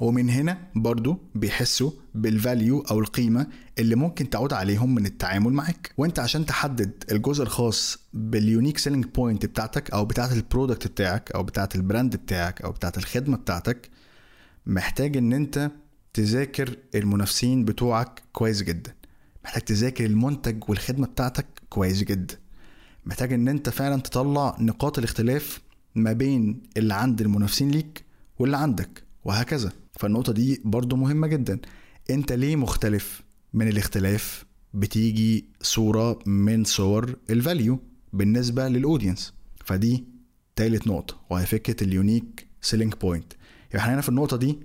ومن 0.00 0.30
هنا 0.30 0.58
برضو 0.74 1.18
بيحسوا 1.34 1.90
بال 2.14 2.33
value 2.33 2.80
أو 2.80 3.00
القيمة 3.00 3.46
اللي 3.78 3.94
ممكن 3.94 4.30
تعود 4.30 4.52
عليهم 4.52 4.94
من 4.94 5.06
التعامل 5.06 5.52
معاك. 5.52 5.92
وانت 5.98 6.18
عشان 6.18 6.46
تحدد 6.46 7.04
الجزء 7.10 7.42
الخاص 7.42 7.98
بال 8.12 8.28
unique 8.28 8.78
selling 8.78 9.04
point 9.04 9.46
بتاعتك 9.46 9.90
أو 9.90 10.04
بتاعه 10.04 10.32
ال 10.32 10.39
product 10.39 10.86
بتاعك 10.86 11.32
أو 11.32 11.42
بتاعه 11.42 11.68
ال 11.74 11.81
brand 11.81 12.16
بتاعك 12.16 12.62
أو 12.62 12.72
بتاعه 12.72 12.92
الخدمة 12.96 13.36
بتاعتك 13.36 13.90
محتاج 14.66 15.16
إن 15.16 15.32
انت 15.32 15.70
تذاكر 16.14 16.76
المنافسين 16.94 17.64
بتوعك 17.64 18.22
كويس 18.32 18.62
جدا. 18.62 18.94
محتاج 19.44 19.62
تذاكر 19.62 20.04
المنتج 20.04 20.64
والخدمة 20.68 21.06
بتاعتك 21.06 21.46
كويس 21.68 22.02
جدا. 22.02 22.34
محتاج 23.06 23.32
إن 23.32 23.48
انت 23.48 23.68
فعلا 23.68 24.00
تطلع 24.00 24.56
نقاط 24.60 24.98
الاختلاف 24.98 25.60
ما 25.94 26.12
بين 26.12 26.62
اللي 26.76 26.94
عند 26.94 27.20
المنافسين 27.20 27.70
ليك 27.70 28.04
واللي 28.38 28.56
عندك 28.56 29.02
وهكذا. 29.24 29.72
فالنقطة 29.92 30.32
دي 30.32 30.60
برضو 30.64 30.96
مهمة 30.96 31.26
جدا. 31.26 31.60
أنت 32.10 32.32
ليه 32.32 32.56
مختلف 32.56 33.22
من 33.54 33.68
الاختلاف؟ 33.68 34.44
بتيجي 34.74 35.44
صورة 35.62 36.18
من 36.26 36.64
صور 36.64 37.16
ال 37.30 37.38
value 37.38 37.78
بالنسبة 38.12 38.68
لل 38.68 38.81
audience 38.81 39.34
فدي 39.64 40.04
تالت 40.56 40.86
نقطة 40.86 41.20
وهي 41.30 41.46
فكرة 41.46 41.84
ال 41.84 41.93
unique 41.93 42.46
selling 42.62 42.94
point 42.94 43.32
يبقى 43.70 43.78
إحنا 43.78 43.94
هنا 43.94 44.00
في 44.00 44.08
النقطة 44.08 44.36
دي 44.36 44.58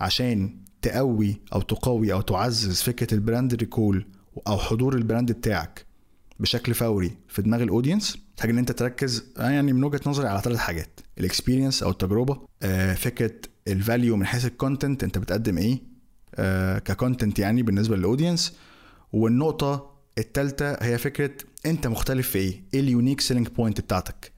عشان 0.00 0.56
تقوي 0.82 1.40
أو 1.52 1.60
تقوي 1.60 2.12
أو 2.12 2.20
تعزز 2.20 2.82
فكرة 2.82 3.14
ال 3.14 3.21
brand 3.21 3.54
recall 3.54 4.06
أو 4.46 4.58
حضور 4.58 4.94
ال 4.96 5.02
brand 5.02 5.32
بتاعك 5.32 5.86
بشكل 6.40 6.74
فوري 6.74 7.10
في 7.28 7.42
دماغ 7.42 7.62
ال 7.62 7.68
audience 7.68 8.18
محتاج 8.34 8.50
إن 8.50 8.58
أنت 8.58 8.72
تركز 8.72 9.24
يعني 9.36 9.72
من 9.72 9.84
وجهة 9.84 10.00
نظري 10.06 10.28
على 10.28 10.40
ثلاث 10.40 10.58
حاجات. 10.58 11.00
ال 11.18 11.24
experience 11.24 11.82
أو 11.82 11.90
التجربة 11.90 12.40
آه 12.62 12.94
فكرة 12.94 13.32
ال 13.68 13.76
value 13.76 14.16
من 14.16 14.26
حيث 14.26 14.46
ال 14.46 14.53
content 14.53 15.04
انت 15.04 15.18
بتقدم 15.18 15.58
إيه؟ 15.58 15.78
آه 16.34 16.78
ك 16.78 16.85
content 16.85 17.38
يعني 17.38 17.62
بالنسبة 17.62 17.96
لل 17.96 18.07
audience 18.07 18.52
والنقطة 19.12 19.98
الثالثه 20.18 20.72
هي 20.80 20.98
فكرة 20.98 21.30
انت 21.66 21.86
مختلف 21.86 22.30
في 22.30 22.38
إيه؟ 22.38 22.62
إيه 22.74 22.80
ال 22.80 22.86
unique 22.86 23.20
selling 23.20 23.48
point 23.48 23.80
بتاعتك؟ 23.80 24.32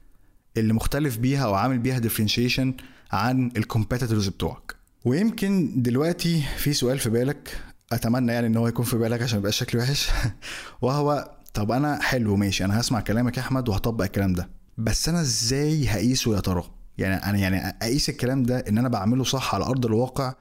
اللي 0.57 0.73
مختلف 0.73 1.17
بيها 1.17 1.45
أو 1.45 1.53
عامل 1.53 1.79
بيها 1.79 1.99
differentiation 1.99 2.73
عن 3.11 3.51
ال 3.57 3.63
competitors 3.63 4.27
بتوعك. 4.27 4.75
ويمكن 5.05 5.81
دلوقتي 5.81 6.43
في 6.57 6.73
سؤال 6.73 6.99
في 6.99 7.09
بالك 7.09 7.57
أتمنى 7.91 8.31
يعني 8.31 8.47
إن 8.47 8.57
هو 8.57 8.67
يكون 8.67 8.85
في 8.85 8.97
بالك 8.97 9.21
عشان 9.21 9.39
يبقى 9.39 9.51
شكلي 9.51 9.81
وحش. 9.81 10.09
وهو 10.81 11.31
طب 11.53 11.71
أنا 11.71 12.01
حلو 12.01 12.35
ماشي 12.35 12.65
أنا 12.65 12.79
هسمع 12.79 12.99
كلامك 12.99 13.37
يا 13.37 13.41
أحمد 13.41 13.69
وهطبق 13.69 14.03
الكلام 14.03 14.33
ده 14.33 14.49
بس 14.77 15.09
أنا 15.09 15.21
إزاي 15.21 15.87
هقيسه 15.87 16.35
يا 16.35 16.39
ترى؟ 16.39 16.80
يعني 17.01 17.15
أنا 17.15 17.37
يعني 17.37 17.57
أقيس 17.81 18.09
الكلام 18.09 18.43
ده 18.43 18.59
إن 18.59 18.77
أنا 18.77 18.89
بعمله 18.89 19.23
صح 19.23 19.55
على 19.55 19.65
أرض 19.65 19.85
الواقع 19.85 20.33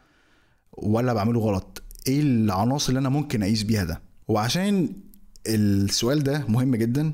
ولا 0.73 1.12
بعمله 1.12 1.40
غلط؟ 1.40 1.83
إيه 2.09 2.21
العناصر 2.21 2.88
اللي 2.88 2.99
أنا 2.99 3.09
ممكن 3.09 3.43
أقيس 3.43 3.62
بيها 3.62 3.85
ده؟ 3.85 4.02
وعشان 4.29 4.93
السؤال 5.47 6.23
ده 6.23 6.45
مهم 6.49 6.76
جدا 6.76 7.12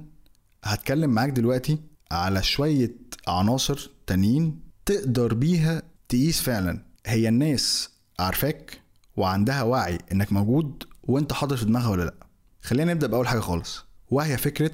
هتكلم 0.65 1.11
معاك 1.11 1.31
دلوقتي 1.31 1.79
على 2.11 2.43
شوية 2.43 2.97
عناصر 3.29 3.91
تانيين 4.07 4.61
تقدر 4.87 5.35
بيها 5.35 5.83
تقيس 6.09 6.41
فعلا. 6.41 6.83
هي 7.07 7.29
الناس 7.29 7.91
عارفاك 8.19 8.81
وعندها 9.17 9.63
وعي 9.63 9.99
إنك 10.13 10.33
موجود 10.33 10.83
وأنت 11.03 11.33
حاضر 11.33 11.57
في 11.57 11.65
دماغها 11.65 11.89
ولا 11.89 12.03
لأ. 12.05 12.15
خلينا 12.63 12.95
نبدأ 12.95 13.07
بأول 13.07 13.29
حاجة 13.29 13.41
خالص 13.41 13.85
وهي 14.11 14.37
فكرة 14.37 14.71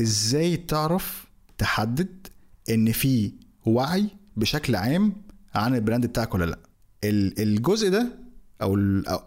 إزاي 0.00 0.56
تعرف 0.56 1.26
تحدد 1.58 2.26
إن 2.70 2.92
في 2.92 3.32
وعي 3.66 4.08
بشكل 4.36 4.76
عام 4.76 5.12
عن 5.54 5.74
البراند 5.74 6.06
بتاعك 6.06 6.34
ولا 6.34 6.44
لا. 6.44 6.58
الجزء 7.38 7.90
ده 7.90 8.08
أو 8.62 8.76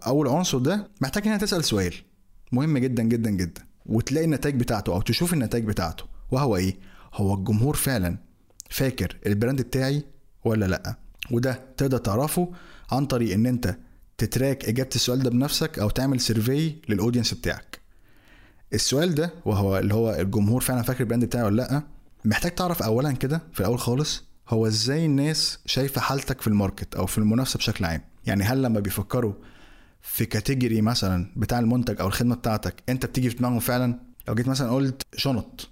اول 0.06 0.28
عنصر 0.28 0.58
ده 0.58 0.88
محتاج 1.00 1.28
انك 1.28 1.40
تسأل 1.40 1.64
سؤال. 1.64 1.94
مهم 2.52 2.78
جدا 2.78 3.02
جدا 3.02 3.30
جدا. 3.30 3.62
وتلاقي 3.86 4.24
النتائج 4.24 4.54
بتاعته 4.54 4.92
أو 4.92 5.00
تشوف 5.00 5.32
النتائج 5.32 5.64
بتاعته. 5.64 6.04
وهو 6.30 6.56
إيه؟ 6.56 6.76
هو 7.14 7.34
الجمهور 7.34 7.76
فعلا 7.76 8.16
فاكر 8.70 9.16
ال 9.26 9.32
brand 9.32 9.62
بتاعي 9.62 10.04
ولا 10.44 10.66
لأ؟ 10.66 10.96
وده 11.30 11.60
تقدر 11.76 11.98
تعرفه 11.98 12.52
عن 12.90 13.06
طريق 13.06 13.34
إن 13.34 13.46
أنت 13.46 13.76
ت 14.18 14.26
track 14.26 14.64
إجابة 14.64 14.90
السؤال 14.94 15.22
ده 15.22 15.30
بنفسك 15.30 15.78
أو 15.78 15.90
تعمل 15.90 16.20
survey 16.20 16.74
لل 16.88 16.97
audience 16.97 17.34
بتاعك. 17.34 17.80
السؤال 18.74 19.14
ده 19.14 19.32
وهو 19.44 19.78
اللي 19.78 19.94
هو 19.94 20.14
الجمهور 20.14 20.60
فعلا 20.60 20.82
فاكر 20.82 21.00
ال 21.00 21.04
brand 21.04 21.24
بتاعي 21.24 21.44
ولا 21.44 21.56
لأ؟ 21.62 21.82
محتاج 22.24 22.54
تعرف 22.54 22.82
اولا 22.82 23.12
كده 23.12 23.42
في 23.52 23.60
الأول 23.60 23.78
خالص 23.78 24.24
هو 24.50 24.66
إزاي 24.66 25.06
الناس 25.06 25.58
شايفة 25.66 26.00
حالتك 26.00 26.40
في 26.40 26.46
ال 26.46 26.53
market 26.53 26.94
أو 26.94 27.06
في 27.06 27.18
المنافسة 27.18 27.56
بشكل 27.58 27.84
عام؟ 27.84 28.00
يعني 28.26 28.44
هل 28.44 28.62
لما 28.62 28.80
بيفكروا 28.80 29.32
في 30.02 30.26
category 30.26 30.80
مثلا 30.80 31.32
بتاع 31.36 31.58
المنتج 31.58 32.00
أو 32.00 32.06
الخدمة 32.06 32.34
بتاعتك 32.34 32.82
أنت 32.88 33.06
بتيجي 33.06 33.30
في 33.30 33.36
دماغهم 33.36 33.60
فعلا؟ 33.60 34.00
لو 34.28 34.34
جيت 34.34 34.48
مثلا 34.48 34.70
قلت 34.70 35.02
شنط 35.16 35.68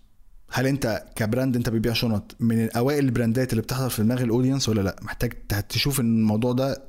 هل 0.50 0.66
أنت 0.66 1.04
ك 1.16 1.23
brand 1.23 1.56
أنت 1.56 1.68
بتبيع 1.68 1.92
شنط 1.92 2.36
من 2.40 2.70
أوائل 2.70 3.04
ال 3.04 3.11
brandات 3.11 3.50
اللي 3.52 3.62
بتحضر 3.62 3.88
في 3.88 4.02
دماغ 4.02 4.22
ال 4.22 4.27
audience 4.27 4.68
ولا 4.68 4.80
لأ؟ 4.80 4.96
محتاج 5.02 5.32
تشوف 5.68 6.00
إن 6.00 6.18
الموضوع 6.18 6.52
ده 6.52 6.84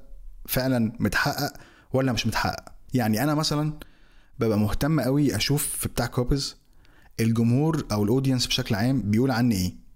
فعلا 0.47 0.91
متحقق 0.99 1.53
ولا 1.93 2.11
مش 2.11 2.27
متحقق؟ 2.27 2.63
يعني 2.93 3.23
أنا 3.23 3.35
مثلا 3.35 3.73
ببقى 4.39 4.59
مهتم 4.59 4.99
قوي 5.01 5.35
أشوف 5.35 5.67
في 5.67 5.87
بتاع 5.87 6.05
كوبز 6.05 6.55
الجمهور 7.19 7.85
أو 7.91 8.03
ال 8.03 8.08
audience 8.08 8.47
بشكل 8.47 8.75
عام 8.75 9.01
بيقول 9.01 9.31
عني 9.31 9.55
إيه؟ 9.55 9.88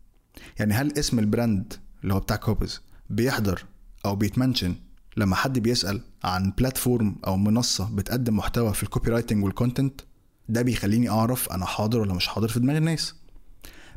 يعني 0.59 0.73
هل 0.73 0.97
اسم 0.99 1.19
ال 1.19 1.28
brand 1.28 1.73
اللي 2.03 2.13
هو 2.13 2.19
بتاع 2.19 2.35
كوبز 2.35 2.81
بيحضر 3.09 3.65
أو 4.05 4.15
بيت 4.15 4.33
mention 4.33 4.75
لما 5.17 5.35
حد 5.35 5.59
بيسأل 5.59 6.01
عن 6.23 6.53
platform 6.57 7.15
أو 7.27 7.37
منصة 7.37 7.95
بتقدم 7.95 8.37
محتوى 8.37 8.73
في 8.73 8.83
ال 8.83 9.11
copywriting 9.11 9.43
وال 9.43 9.56
content 9.56 10.01
ده 10.49 10.61
بيخليني 10.61 11.09
أعرف 11.09 11.51
أنا 11.51 11.65
حاضر 11.65 11.99
ولا 11.99 12.13
مش 12.13 12.27
حاضر 12.27 12.47
في 12.47 12.59
دماغ 12.59 12.77
الناس. 12.77 13.15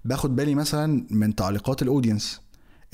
باخد 0.05 0.37
بالي 0.37 0.55
مثلا 0.55 1.07
من 1.11 1.35
تعليقات 1.35 1.83
ال 1.83 1.89
audience 1.89 2.41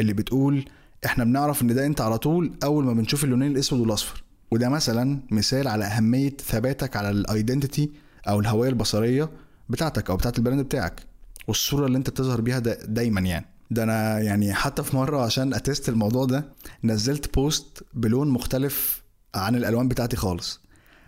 اللي 0.00 0.12
بتقول 0.12 0.64
إحنا 1.06 1.24
بنعرف 1.24 1.62
إن 1.62 1.74
ده 1.74 1.86
أنت 1.86 2.00
على 2.00 2.18
طول 2.18 2.52
أول 2.64 2.84
ما 2.84 2.92
بنشوف 2.92 3.24
اللونين 3.24 3.52
الأسود 3.52 3.80
والأصفر. 3.80 4.22
وده 4.50 4.68
مثلا 4.68 5.20
مثال 5.30 5.68
على 5.68 5.84
أهمية 5.84 6.30
ثباتك 6.30 6.96
على 6.96 7.10
ال 7.10 7.19
identity 7.19 7.92
أو 8.28 8.40
الهوية 8.40 8.68
البصرية 8.68 9.30
بتاعتك 9.68 10.10
أو 10.10 10.16
بتاعت 10.16 10.38
ال 10.38 10.42
brand 10.42 10.60
بتاعك. 10.60 11.06
والصورة 11.48 11.86
اللي 11.86 11.98
أنت 11.98 12.10
بتظهر 12.10 12.40
بيها 12.40 12.58
دا 12.58 12.86
دايما 12.86 13.20
يعني. 13.20 13.46
ده 13.72 13.82
أنا 13.82 14.18
يعني 14.18 14.54
حتى 14.54 14.82
في 14.82 14.96
مرة 14.96 15.20
عشان 15.24 15.54
ا 15.54 15.61
test 15.61 15.88
الموضوع 15.88 16.24
ده 16.24 16.44
نزلت 16.84 17.34
post 17.34 17.84
بلون 17.94 18.28
مختلف 18.28 19.02
عن 19.34 19.56
الألوان 19.56 19.88
بتاعتي 19.88 20.16
خالص 20.16 20.60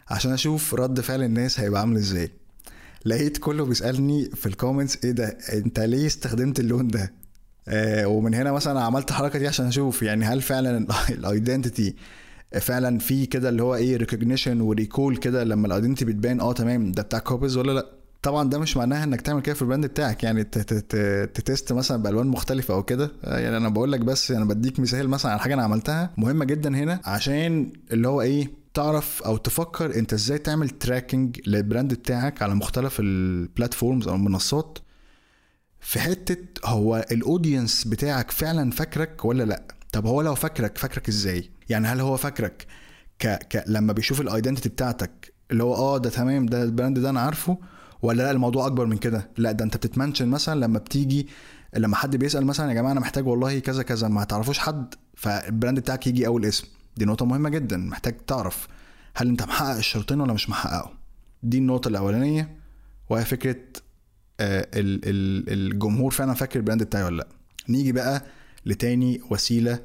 عشان 0.09 0.33
أشوف 0.33 0.75
رد 0.75 1.01
فعل 1.01 1.23
الناس 1.23 1.61
هيبقى 1.61 1.81
عامل 1.81 1.97
إزاي. 1.97 2.31
لقيت 3.05 3.39
كله 3.39 3.65
بيسألني 3.65 4.31
في 4.31 4.47
ال 4.47 4.53
comments 4.53 5.05
إيه 5.05 5.11
ده؟ 5.13 5.39
أنت 5.53 5.81
ليه 5.81 6.07
استخدمت 6.07 6.61
اللون 6.61 6.89
ده؟ 6.89 7.13
آه 7.69 8.07
ومن 8.07 8.35
هنا 8.35 8.53
مثلا 8.53 8.81
عملت 8.81 9.11
الحركة 9.11 9.39
دي 9.39 9.49
عشان 9.49 9.67
أشوف 9.67 10.03
يعني 10.03 10.25
هل 10.25 10.43
فعلا 10.43 10.87
ال 11.11 11.20
identity 11.20 11.95
فعلا 12.61 12.99
في 12.99 13.27
كده 13.27 13.49
اللي 13.49 13.63
هو 13.63 13.75
إيه 13.75 13.97
recognition 13.97 14.61
و 14.61 14.69
recall 14.69 15.17
كده 15.17 15.45
لما 15.45 15.67
ال 15.67 15.71
identity 15.71 16.05
بتبان 16.05 16.41
آه 16.41 16.53
تمام 16.53 16.93
ده 16.93 17.03
بتاع 17.03 17.19
كوبز 17.19 17.57
ولا 17.57 17.73
لأ؟ 17.73 18.04
طبعا 18.25 18.49
ده 18.49 18.59
مش 18.59 18.77
معناها 18.77 19.05
إنك 19.05 19.21
تعمل 19.21 19.43
كده 19.43 19.55
في 19.55 19.63
ال 19.63 19.67
brand 19.67 19.87
بتاعك. 19.87 20.23
يعني 20.23 20.45
ت 21.35 21.42
test 21.42 21.73
مثلا 21.73 22.03
بألوان 22.03 22.27
مختلفة 22.27 22.75
أو 22.75 22.83
كده. 22.83 23.13
يعني 23.25 23.57
أنا 23.57 23.69
بقول 23.69 23.93
لك 23.93 24.01
بس 24.01 24.31
أنا 24.31 24.45
بديك 24.45 24.81
مثال 24.81 25.09
مثلا 25.09 25.33
على 25.33 25.41
حاجة 25.41 25.55
أنا 25.55 25.63
عملتها 25.63 26.11
مهمة 26.17 26.45
جدا 26.45 26.77
هنا 26.77 27.01
عشان 27.05 27.73
اللي 27.93 28.09
هو 28.09 28.21
إيه 28.23 28.51
تعرف 28.75 29.23
أو 29.23 29.37
تفكر 29.37 29.95
أنت 29.99 30.13
إزاي 30.13 30.39
تعمل 30.39 30.71
tracking 30.71 31.41
لل 31.47 31.61
brand 31.61 31.95
بتاعك 31.95 32.43
على 32.43 32.55
مختلف 32.55 33.01
ال 33.01 33.12
platforms 33.12 34.09
أو 34.09 34.15
المنصات 34.15 34.79
في 35.81 36.01
حتة 36.01 36.37
هو 36.65 37.07
ال 37.13 37.21
audience 37.21 37.85
بتاعك 37.85 38.31
فعلا 38.31 38.71
فاكرك 38.71 39.25
ولا 39.25 39.43
لأ؟ 39.45 39.63
طب 39.93 40.07
هو 40.07 40.23
لو 40.23 40.35
فاكرك 40.35 40.79
فاكرك 40.79 41.09
إزاي؟ 41.09 41.51
يعني 41.69 41.87
هل 41.87 42.01
هو 42.01 42.17
فاكرك 42.17 42.67
ك... 43.19 43.27
ك... 43.27 43.65
لما 43.67 43.93
بيشوف 43.93 44.21
ال 44.21 44.26
identity 44.26 44.69
بتاعتك 44.69 45.35
اللي 45.51 45.63
هو 45.65 45.75
آه 45.75 45.99
ده 45.99 46.11
تمام 46.11 46.47
ده 46.47 46.63
ال 46.63 46.69
brand 46.69 46.99
ده 46.99 47.11
أنا 47.11 47.21
عارفه 47.21 47.59
ولا 48.05 48.23
لا 48.23 48.31
الموضوع 48.31 48.67
أكبر 48.67 48.87
من 48.87 48.97
كده. 48.97 49.31
لا 49.37 49.53
ده 49.53 49.65
أنت 49.65 49.77
بتت 49.77 49.92
mention 49.92 50.29
مثلا 50.29 50.61
لما 50.61 50.79
بتيجي 50.79 51.29
لما 51.77 51.97
حد 51.97 52.17
بيسأل 52.17 52.47
مثلا 52.47 52.69
يا 52.69 52.75
جماعة 52.75 52.93
أنا 52.93 53.01
محتاج 53.01 53.27
والله 53.27 53.59
كذا 53.59 53.83
كذا 53.83 54.09
ما 54.09 54.25
تعرفوش 54.25 54.59
حد 54.59 54.95
فال 55.15 55.33
brand 55.33 55.79
بتاعك 55.81 56.07
يجي 56.07 56.27
أول 56.27 56.45
اسم. 56.45 56.67
دي 56.97 57.05
نقطة 57.05 57.27
مهمة 57.27 57.49
جدا 57.49 57.77
محتاج 57.77 58.17
تعرف 58.27 58.69
هل 59.17 59.29
أنت 59.29 59.43
محقق 59.43 59.77
الشرطين 59.77 60.21
ولا 60.21 60.33
مش 60.33 60.51
محققه 60.51 60.93
دي 61.43 61.59
النقطة 61.59 61.89
الأولانية. 61.89 62.57
وهي 63.11 63.25
فكرة 63.25 63.57
آه 64.41 64.69
الجمهور 64.75 66.11
فعلا 66.11 66.35
فاكر 66.35 66.59
ال 66.59 66.63
brand 66.63 66.83
بتاعي 66.83 67.05
ولا 67.05 67.17
لأ. 67.17 67.27
نيجي 67.69 67.93
بقى 67.93 68.25
لتاني 68.67 69.21
وسيلة 69.31 69.79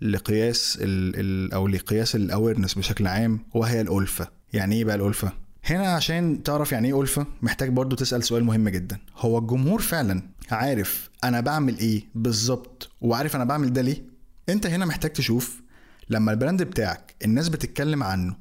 لقياس 0.00 0.78
ال 0.80 1.20
ال 1.20 1.52
أو 1.52 1.68
لقياس 1.68 2.16
ال 2.16 2.22
awareness 2.22 2.74
بشكل 2.74 3.06
عام 3.06 3.40
وهي 3.54 3.80
الألفة. 3.80 4.28
يعني 4.52 4.74
إيه 4.76 4.84
بقى 4.84 4.94
الألفة؟ 4.94 5.32
هنا 5.64 5.88
عشان 5.92 6.42
تعرف 6.42 6.72
يعني 6.72 6.88
إيه 6.88 7.00
ألفة 7.00 7.26
محتاج 7.42 7.68
برضو 7.70 7.96
تسأل 7.96 8.24
سؤال 8.24 8.44
مهم 8.44 8.68
جدا. 8.68 8.98
هو 9.16 9.38
الجمهور 9.38 9.80
فعلا 9.82 10.22
عارف 10.50 11.10
أنا 11.24 11.40
بعمل 11.40 11.78
إيه 11.78 12.04
بالظبط 12.14 12.90
وعارف 13.00 13.36
أنا 13.36 13.44
بعمل 13.44 13.72
ده 13.72 13.82
ليه؟ 13.82 14.04
أنت 14.48 14.66
هنا 14.66 14.84
محتاج 14.86 15.12
تشوف 15.12 15.62
لما 16.10 16.32
ال 16.32 16.37
brand 16.37 16.62
بتاعك 16.62 17.14
الناس 17.24 17.48
بتتكلم 17.48 18.02
عنه 18.02 18.36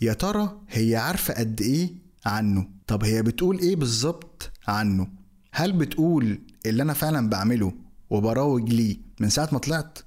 يا 0.00 0.12
ترى 0.12 0.60
هي 0.68 0.96
عارفة 0.96 1.34
قد 1.34 1.60
إيه 1.60 1.90
عنه؟ 2.26 2.68
طب 2.86 3.04
هي 3.04 3.22
بتقول 3.22 3.58
إيه 3.58 3.76
بالظبط 3.76 4.50
عنه؟ 4.68 5.08
هل 5.52 5.72
بتقول 5.72 6.40
اللي 6.66 6.82
أنا 6.82 6.92
فعلا 6.92 7.28
بعمله 7.28 7.72
وبروج 8.10 8.70
ليه 8.70 8.96
من 9.20 9.28
ساعة 9.28 9.48
ما 9.52 9.58
طلعت؟ 9.58 9.98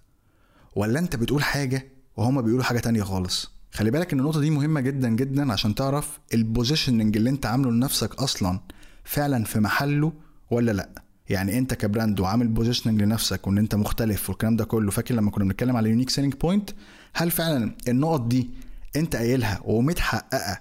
ولا 0.76 1.00
أنت 1.00 1.16
بتقول 1.16 1.44
حاجة 1.44 1.88
وهما 2.18 2.42
بيقولوا 2.42 2.64
حاجة 2.64 2.80
تانية 2.80 3.04
خالص؟ 3.04 3.51
خلي 3.72 3.92
بالك 3.92 4.14
إن 4.14 4.20
النقطة 4.20 4.40
دي 4.40 4.50
مهمة 4.50 4.82
جدا 4.82 5.10
جدا 5.10 5.52
عشان 5.54 5.76
تعرف 5.76 6.20
ال 6.34 6.41
positioning 6.41 7.18
اللي 7.18 7.30
أنت 7.30 7.46
عامله 7.46 7.72
لنفسك 7.72 8.16
أصلا 8.16 8.60
فعلا 9.04 9.44
في 9.44 9.60
محله 9.60 10.14
ولا 10.52 10.72
لأ. 10.72 10.90
يعني 11.30 11.58
أنت 11.58 11.74
ك 11.74 11.81
brand 11.81 12.20
وعامل 12.20 12.48
positioning 12.48 13.02
لنفسك 13.02 13.48
وإن 13.48 13.58
أنت 13.58 13.76
مختلف 13.76 14.30
والكلام 14.30 14.56
ده 14.56 14.66
كله. 14.66 14.92
فاكر 14.92 15.16
لما 15.16 15.32
كنا 15.32 15.44
بنتكلم 15.46 15.76
على 15.76 15.90
unique 15.90 16.10
selling 16.10 16.34
point 16.34 16.70
هل 17.14 17.32
فعلا 17.32 17.76
النقط 17.88 18.22
دي 18.28 18.50
أنت 18.96 19.16
قايلها 19.16 19.62
ومتحققة 19.66 20.60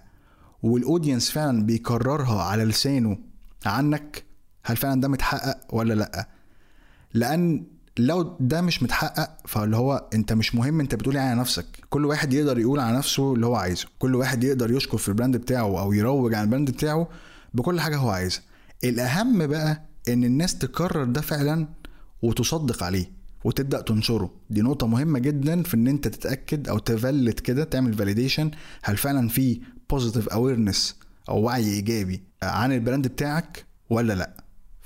وال 0.62 0.76
audience 0.76 1.30
فعلا 1.30 1.62
بيكررها 1.66 2.42
على 2.42 2.64
لسانه 2.64 3.18
عنك؟ 3.66 4.24
هل 4.64 4.76
فعلا 4.76 5.00
ده 5.00 5.08
متحقق 5.08 5.74
ولا 5.74 5.94
لأ؟ 5.94 6.28
لأن 7.14 7.64
لو 7.98 8.36
ده 8.40 8.60
مش 8.60 8.82
متحقق 8.82 9.30
فاللي 9.46 9.76
هو 9.76 10.08
انت 10.14 10.32
مش 10.32 10.54
مهم 10.54 10.80
انت 10.80 10.94
بتقول 10.94 11.16
على 11.16 11.40
نفسك. 11.40 11.66
كل 11.90 12.06
واحد 12.06 12.32
يقدر 12.32 12.58
يقول 12.58 12.80
على 12.80 12.96
نفسه 12.98 13.34
اللي 13.34 13.46
هو 13.46 13.54
عايزه. 13.54 13.86
كل 13.98 14.14
واحد 14.14 14.44
يقدر 14.44 14.70
يشكر 14.70 14.98
في 14.98 15.08
ال 15.08 15.13
brand 15.13 15.36
بتاعه 15.36 15.80
أو 15.80 15.92
يروج 15.92 16.34
على 16.34 16.44
ال 16.44 16.49
brand 16.49 16.70
بتاعه 16.70 17.08
بكل 17.54 17.80
حاجة 17.80 17.96
هو 17.96 18.10
عايزها. 18.10 18.42
الأهم 18.84 19.46
بقى 19.46 19.82
إن 20.08 20.24
الناس 20.24 20.58
تكرر 20.58 21.04
ده 21.04 21.20
فعلا 21.20 21.68
وتصدق 22.22 22.82
عليه 22.82 23.10
وتبدأ 23.44 23.80
تنشره. 23.80 24.30
دي 24.50 24.62
نقطة 24.62 24.86
مهمة 24.86 25.18
جدا 25.18 25.62
في 25.62 25.74
إن 25.74 25.88
أنت 25.88 26.08
تتأكد 26.08 26.68
أو 26.68 26.78
تفلتر 26.78 27.40
كده 27.40 27.64
تعمل 27.64 27.94
validation 27.94 28.50
هل 28.82 28.96
فعلا 28.96 29.28
في 29.28 29.60
positive 29.90 30.28
awareness 30.28 30.96
أو 31.28 31.42
وعي 31.42 31.64
إيجابي 31.64 32.22
عن 32.42 32.72
ال 32.72 32.78
brand 32.78 33.06
بتاعك 33.08 33.64
ولا 33.90 34.12
لأ. 34.12 34.39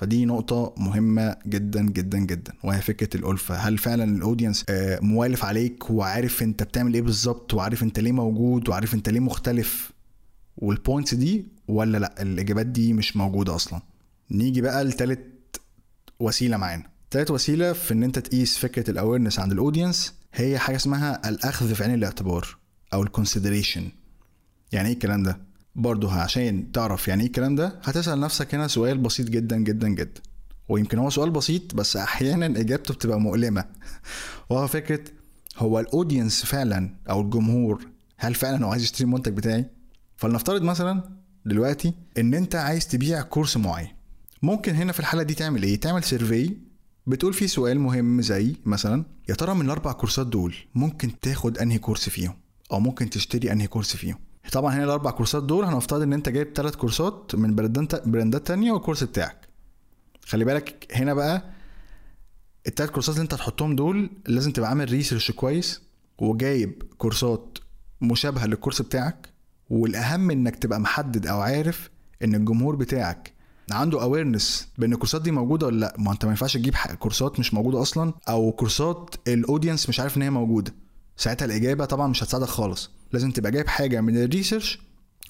فدي 0.05 0.25
نقطة 0.25 0.75
مهمة 0.77 1.37
جدا 1.47 1.83
جدا 1.83 2.19
جدا 2.19 2.53
وهي 2.65 2.81
فكرة 2.81 3.17
الألفة. 3.17 3.55
هل 3.55 3.79
فعلا 3.79 4.05
ال 4.05 4.12
audience 4.12 4.65
آه، 4.69 4.99
موالف 5.03 5.45
عليك 5.45 5.91
وعارف 5.91 6.43
أنت 6.43 6.63
بتعمل 6.63 6.95
إيه 6.95 7.03
بالظبط 7.03 7.55
وعارف 7.55 7.83
أنت 7.83 8.01
ليه 8.01 8.13
موجود 8.13 8.69
وعارف 8.69 8.95
أنت 8.95 9.09
ليه 9.09 9.21
مختلف؟ 9.21 9.93
وال 10.57 10.71
points 10.71 11.15
دي 11.15 11.47
ولا 11.69 11.99
لأ؟ 11.99 12.23
الإجابات 12.23 12.67
دي 12.67 12.93
مش 12.93 13.17
موجودة 13.17 13.55
أصلا. 13.55 13.81
نيجي 14.31 14.61
بقى 14.61 14.85
لتالت 14.85 15.61
وسيلة 16.21 16.57
معانا. 16.57 16.85
تالت 17.11 17.31
وسيلة 17.31 17.73
في 17.73 17.95
إن 17.95 18.03
أنت 18.03 18.19
تقيس 18.19 18.59
فكرة 18.59 18.91
ال 18.91 18.96
awareness 18.96 19.39
عند 19.39 19.53
ال 19.53 19.60
audience 19.60 20.15
هي 20.35 20.59
حاجة 20.59 20.77
اسمها 20.77 21.29
الأخذ 21.29 21.75
في 21.75 21.85
عين 21.85 21.95
الاعتبار 21.95 22.57
أو 22.93 23.03
ال 23.03 23.09
consideration 23.09 23.89
يعني 24.73 24.89
إيه 24.89 24.95
الكلام 24.95 25.23
ده؟ 25.23 25.39
برضه 25.77 26.13
عشان 26.13 26.73
تعرف 26.73 27.09
يعني 27.09 27.23
إيه 27.23 27.27
الكلام 27.27 27.55
ده 27.55 27.81
هتسأل 27.83 28.21
نفسك 28.21 28.55
هنا 28.55 28.69
سؤال 28.69 28.99
بسيط 28.99 29.29
جدا 29.29 29.57
جدا 29.57 29.89
جدا. 29.89 30.21
ويمكن 30.69 30.99
هو 30.99 31.11
سؤال 31.11 31.31
بسيط 31.31 31.75
بس 31.75 31.97
أحيانا 31.97 32.47
إجابته 32.47 32.95
بتبقى 32.95 33.21
مؤلمة. 33.21 33.65
وهو 34.51 34.67
فكرة 34.67 35.05
هو 35.57 35.81
ال 35.81 35.88
audience 35.88 36.45
فعلا 36.45 36.95
أو 37.11 37.21
الجمهور 37.21 37.87
هل 38.17 38.35
فعلا 38.35 38.67
هو 38.67 38.71
عايز 38.71 38.83
يشتري 38.83 39.05
المنتج 39.05 39.33
بتاعي؟ 39.33 39.65
فلنفترض 40.17 40.63
مثلا 40.63 41.03
دلوقتي 41.47 41.95
إن 42.19 42.35
أنت 42.35 42.55
عايز 42.55 42.89
تبيع 42.89 43.23
course 43.23 43.57
معين. 43.57 43.89
ممكن 44.43 44.75
هنا 44.75 44.93
في 44.93 45.01
الحالة 45.01 45.23
دي 45.23 45.35
تعمل 45.35 45.63
إيه؟ 45.63 45.81
تعمل 45.81 46.05
survey 46.05 46.57
بتقول 47.07 47.35
فيه 47.35 47.47
سؤال 47.47 47.81
مهم 47.81 48.23
زي 48.23 48.57
مثلا 48.65 49.05
يا 49.29 49.35
ترى 49.35 49.55
من 49.55 49.65
الأربع 49.65 49.93
course 49.93 50.22
ات 50.22 50.27
دول 50.27 50.55
ممكن 50.75 51.21
تاخد 51.21 51.59
أنهي 51.59 51.79
course 51.79 52.09
فيهم؟ 52.09 52.35
أو 52.73 52.81
ممكن 52.81 53.11
تشتري 53.11 53.53
أنهي 53.53 53.67
course 53.67 53.97
فيهم؟ 53.97 54.19
طبعا 54.53 54.75
هنا 54.75 54.85
الأربع 54.85 55.11
course 55.11 55.38
ات 55.38 55.43
دول 55.43 55.65
هنفترض 55.65 56.03
إن 56.03 56.13
أنت 56.13 56.29
جايب 56.29 56.53
ثلاث 56.55 56.77
course 56.77 57.27
ات 57.27 57.35
من 57.35 57.55
brand 57.55 58.00
ات 58.00 58.09
brand 58.09 58.41
ات 58.41 58.47
تانية 58.47 58.73
وال 58.73 58.81
course 58.81 59.05
بتاعك. 59.05 59.49
خلي 60.27 60.45
بالك 60.45 60.87
هنا 60.95 61.15
بقى 61.15 61.45
التلات 62.67 62.91
course 62.91 63.12
ات 63.12 63.15
اللي 63.15 63.23
أنت 63.23 63.35
هتحطهم 63.35 63.77
دول 63.77 64.11
لازم 64.27 64.53
تبقى 64.53 64.69
عامل 64.69 64.91
research 64.91 65.31
كويس 65.31 65.83
وجايب 66.19 66.83
course 66.99 67.50
ات 67.50 67.59
مشابهة 68.01 68.47
لل 68.47 68.56
course 68.56 68.83
بتاعك 68.83 69.29
والأهم 69.71 70.31
إنك 70.31 70.57
تبقى 70.57 70.81
محدد 70.81 71.27
أو 71.27 71.41
عارف 71.41 71.91
إن 72.25 72.35
الجمهور 72.35 72.77
بتاعك 72.77 73.33
عنده 73.71 74.03
awareness 74.03 74.69
بإن 74.79 74.93
ال 74.93 74.97
course 74.97 75.19
ات 75.19 75.23
دي 75.23 75.31
موجودة 75.31 75.67
ولا 75.67 75.81
لأ. 75.81 75.95
ما 75.99 76.13
أنت 76.13 76.25
ما 76.25 76.31
ينفعش 76.31 76.55
تجيب 76.55 76.75
course 76.99 77.35
ات 77.35 77.41
مش 77.41 77.55
موجودة 77.55 77.83
أصلا 77.83 78.13
أو 78.29 78.53
course 78.53 79.06
ات 79.06 79.15
ال 79.29 79.36
audience 79.36 79.89
مش 79.89 80.01
عارف 80.01 80.17
إن 80.17 80.23
هي 80.23 80.31
موجودة. 80.31 80.75
ساعتها 81.17 81.45
الإجابة 81.47 81.85
طبعا 81.85 82.07
مش 82.07 82.23
هتساعدك 82.25 82.47
خالص. 82.49 82.91
لازم 83.15 83.31
تبقى 83.31 83.53
جايب 83.53 83.69
حاجة 83.69 84.01
من 84.01 84.17
ال 84.23 84.29
research 84.29 84.79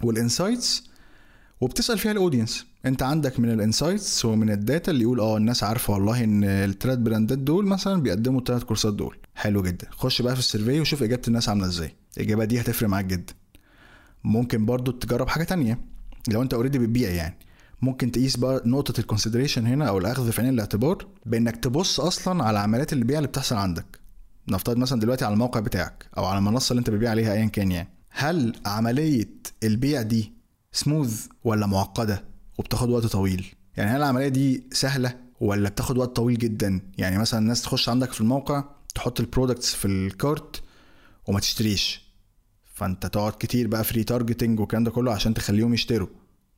وال 0.03 0.19
insights 0.19 0.85
وبتسأل 1.61 1.99
فيها 1.99 2.13
ال 2.13 2.19
audience 2.19 2.67
انت 2.87 3.03
عندك 3.03 3.41
من 3.41 3.51
ال 3.53 3.61
insights 3.61 4.25
ومن 4.25 4.51
ال 4.51 4.59
data 4.59 4.91
اللي 4.91 5.03
يقول 5.03 5.21
آه 5.21 5.37
الناس 5.37 5.65
عارفة 5.65 5.93
والله 5.93 6.25
إن 6.25 6.45
الثلاث 6.45 6.99
brand 6.99 7.32
ات 7.32 7.39
دول 7.39 7.67
مثلا 7.67 8.03
بيقدموا 8.03 8.39
الثلاث 8.41 8.63
course 8.65 8.90
ات 8.90 8.95
دول. 8.95 9.17
حلو 9.35 9.63
جدا. 9.63 9.87
خش 9.91 10.23
بقى 10.23 10.33
في 10.35 10.39
ال 10.39 10.45
survey 10.45 10.81
وشوف 10.81 11.03
إجابة 11.03 11.23
الناس 11.29 11.49
عاملة 11.49 11.67
إزاي. 11.67 11.95
الإجابة 12.17 12.45
دي 12.45 12.61
هتفرق 12.61 12.89
معاك 12.89 13.05
جدا. 13.05 13.35
ممكن 14.25 14.67
برضو 14.67 14.91
تجرب 14.93 15.29
حاجة 15.29 15.45
تانية. 15.45 15.79
لو 16.29 16.43
أنت 16.43 16.55
already 16.55 16.79
بتبيع 16.79 17.11
يعني. 17.11 17.39
ممكن 17.83 18.13
تقيس 18.13 18.37
بقى 18.37 18.63
نقطة 18.67 19.01
ال 19.01 19.05
consideration 19.05 19.67
هنا 19.67 19.89
أو 19.89 19.99
الأخذ 19.99 20.33
في 20.33 20.43
عين 20.43 20.55
الاعتبار 20.55 21.07
بإنك 21.27 21.57
تبص 21.57 22.01
أصلا 22.01 22.45
على 22.45 22.59
عمليات 22.59 22.93
البيع 22.93 23.19
اللي 23.19 23.29
بتحصل 23.29 23.57
عندك. 23.57 24.04
نفترض 24.49 24.77
مثلا 24.77 25.01
دلوقتي 25.01 25.25
على 25.25 25.33
الموقع 25.35 25.61
بتاعك 25.61 26.07
أو 26.19 26.25
على 26.25 26.39
المنصة 26.39 26.73
اللي 26.73 26.79
أنت 26.79 26.91
بتبيع 26.91 27.11
عليها 27.11 27.33
ايا 27.33 27.47
كان 27.47 27.73
يعني 27.73 27.89
هل 28.11 28.57
عملية 28.67 29.29
البيع 29.63 30.03
دي 30.03 30.33
سموث 30.73 31.27
ولا 31.45 31.67
معقدة 31.67 32.25
وبتاخد 32.59 32.91
وقت 32.91 33.07
طويل؟ 33.07 33.47
يعني 33.77 33.91
هل 33.91 33.97
العملية 33.97 34.29
دي 34.29 34.65
سهلة 34.73 35.17
ولا 35.41 35.69
بتاخد 35.69 35.99
وقت 35.99 36.17
طويل 36.17 36.39
جدا؟ 36.39 36.81
يعني 36.99 37.19
مثلا 37.19 37.41
الناس 37.41 37.63
تخش 37.63 37.89
عندك 37.89 38.13
في 38.13 38.21
الموقع 38.21 38.65
تحط 38.95 39.21
ال 39.21 39.27
products 39.27 39.75
في 39.75 39.85
ال 39.85 40.00
cart 40.00 40.63
وما 41.27 41.41
تشتريش. 41.41 42.05
فأنت 42.75 43.07
تقعد 43.07 43.33
كتير 43.39 43.69
بقى 43.69 43.85
ف 43.85 44.05
retargeting 44.05 44.61
والكلام 44.61 44.85
ده 44.85 44.91
كله 44.91 45.13
عشان 45.13 45.35
تخليهم 45.35 45.75
يشتروا 45.75 46.09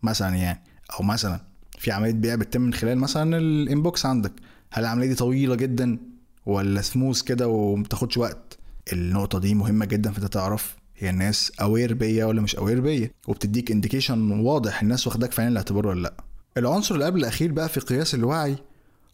مثلا 0.03 0.37
يعني. 0.37 0.63
أو 0.99 1.05
مثلا 1.05 1.41
في 1.79 1.93
عملية 1.93 2.13
بيع 2.13 2.35
بتتم 2.35 2.61
من 2.61 2.75
خلال 2.75 2.99
مثلا 2.99 3.39
ال 3.39 3.50
inbox 3.50 4.07
عندك. 4.07 4.33
هل 4.73 4.85
العملية 4.85 5.07
دي 5.09 5.15
طويلة 5.15 5.55
جدا؟ 5.55 5.99
ولا 6.47 6.83
سموث 6.83 7.23
كده 7.23 7.49
ومتاخدش 7.49 8.17
وقت؟ 8.17 8.59
النقطة 8.93 9.39
دي 9.39 9.55
مهمة 9.55 9.85
جدا 9.85 10.13
في 10.13 10.29
تعرف 10.29 10.77
هي 10.97 11.11
الناس 11.11 11.53
aware 11.61 11.95
بيا 11.95 12.25
ولا 12.25 12.41
مش 12.41 12.57
aware 12.57 12.81
بيا 12.81 13.11
وبتديك 13.29 13.71
indication 13.71 14.31
واضح 14.41 14.83
الناس 14.83 15.07
واخداك 15.07 15.33
في 15.33 15.43
عين 15.43 15.53
الاعتبار 15.53 15.87
ولا 15.87 16.01
لأ. 16.03 16.15
العنصر 16.57 16.95
اللي 16.95 17.05
قبل 17.07 17.21
الأخير 17.21 17.53
بقى 17.53 17.69
في 17.69 17.81
قياس 17.81 18.15
الوعي 18.15 18.57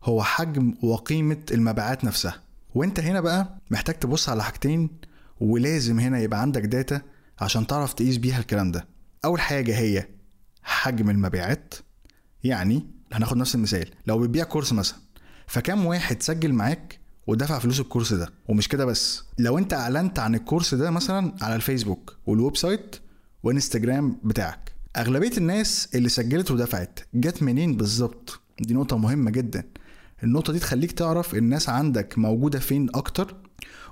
هو 0.05 0.23
حجم 0.23 0.75
وقيمة 0.83 1.39
المبيعات 1.51 2.05
نفسها. 2.05 2.43
وإنت 2.75 3.01
هنا 3.01 3.21
بقى 3.21 3.59
محتاج 3.71 3.95
تبص 3.99 4.29
على 4.29 4.45
حاجتين 4.45 4.91
ولازم 5.41 6.01
هنا 6.01 6.21
يبقى 6.21 6.41
عندك 6.41 6.63
data 6.63 7.03
عشان 7.41 7.67
تعرف 7.67 7.93
تقيس 7.93 8.17
بيها 8.17 8.39
الكلام 8.39 8.73
ده. 8.73 8.87
أول 9.25 9.41
حاجة 9.41 9.79
هي 9.79 10.07
حجم 10.63 11.11
المبيعات 11.11 11.75
يعني 12.45 12.87
هناخد 13.13 13.37
نفس 13.37 13.55
المثال 13.55 13.91
لو 14.07 14.19
بتبيع 14.19 14.45
course 14.45 14.73
مثلا 14.73 14.99
فكم 15.47 15.87
واحد 15.87 16.23
سجل 16.23 16.53
معاك 16.53 17.02
ودفع 17.27 17.59
فلوس 17.59 17.81
ال 17.81 17.85
course 17.85 18.13
ده 18.13 18.29
ومش 18.49 18.69
كده 18.69 18.85
بس. 18.85 19.23
لو 19.39 19.59
انت 19.59 19.73
اعلنت 19.73 20.19
عن 20.19 20.35
ال 20.35 20.40
course 20.40 20.75
ده 20.75 20.91
مثلا 20.91 21.35
على 21.41 21.55
الفيسبوك 21.55 22.17
وال 22.27 22.57
website 22.57 22.97
وانستجرام 23.43 24.21
بتاعك 24.25 24.73
أغلبية 24.97 25.37
الناس 25.37 25.89
اللي 25.95 26.09
سجلت 26.09 26.51
ودفعت 26.51 27.01
جت 27.15 27.43
منين 27.43 27.77
بالظبط؟ 27.77 28.41
دي 28.61 28.75
نقطة 28.75 28.97
مهمة 28.99 29.31
جدا. 29.31 29.65
النقطة 30.25 30.53
دي 30.53 30.59
تخليك 30.59 30.93
تعرف 30.93 31.35
الناس 31.35 31.69
عندك 31.69 32.19
موجودة 32.19 32.59
فين 32.59 32.89
أكتر 32.95 33.35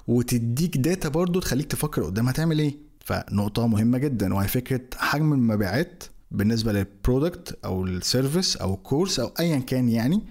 وتديك 0.06 0.76
data 0.76 1.08
برضو 1.08 1.40
تخليك 1.40 1.66
تفكر 1.66 2.02
قدام 2.04 2.28
هتعمل 2.28 2.58
إيه. 2.58 2.76
فنقطة 3.04 3.66
مهمة 3.66 3.98
جدا 3.98 4.34
وهي 4.34 4.48
فكرة 4.48 4.80
حجم 4.96 5.32
المبيعات 5.32 6.04
بالنسبة 6.30 6.72
لل 6.72 6.91
product 6.91 7.58
أو 7.64 7.84
ال 7.84 7.93
service 7.93 8.56
أو 8.56 8.74
ال 8.74 8.81
course 8.81 9.20
أو 9.20 9.32
أيا 9.40 9.58
كان 9.58 9.88
يعني. 9.88 10.22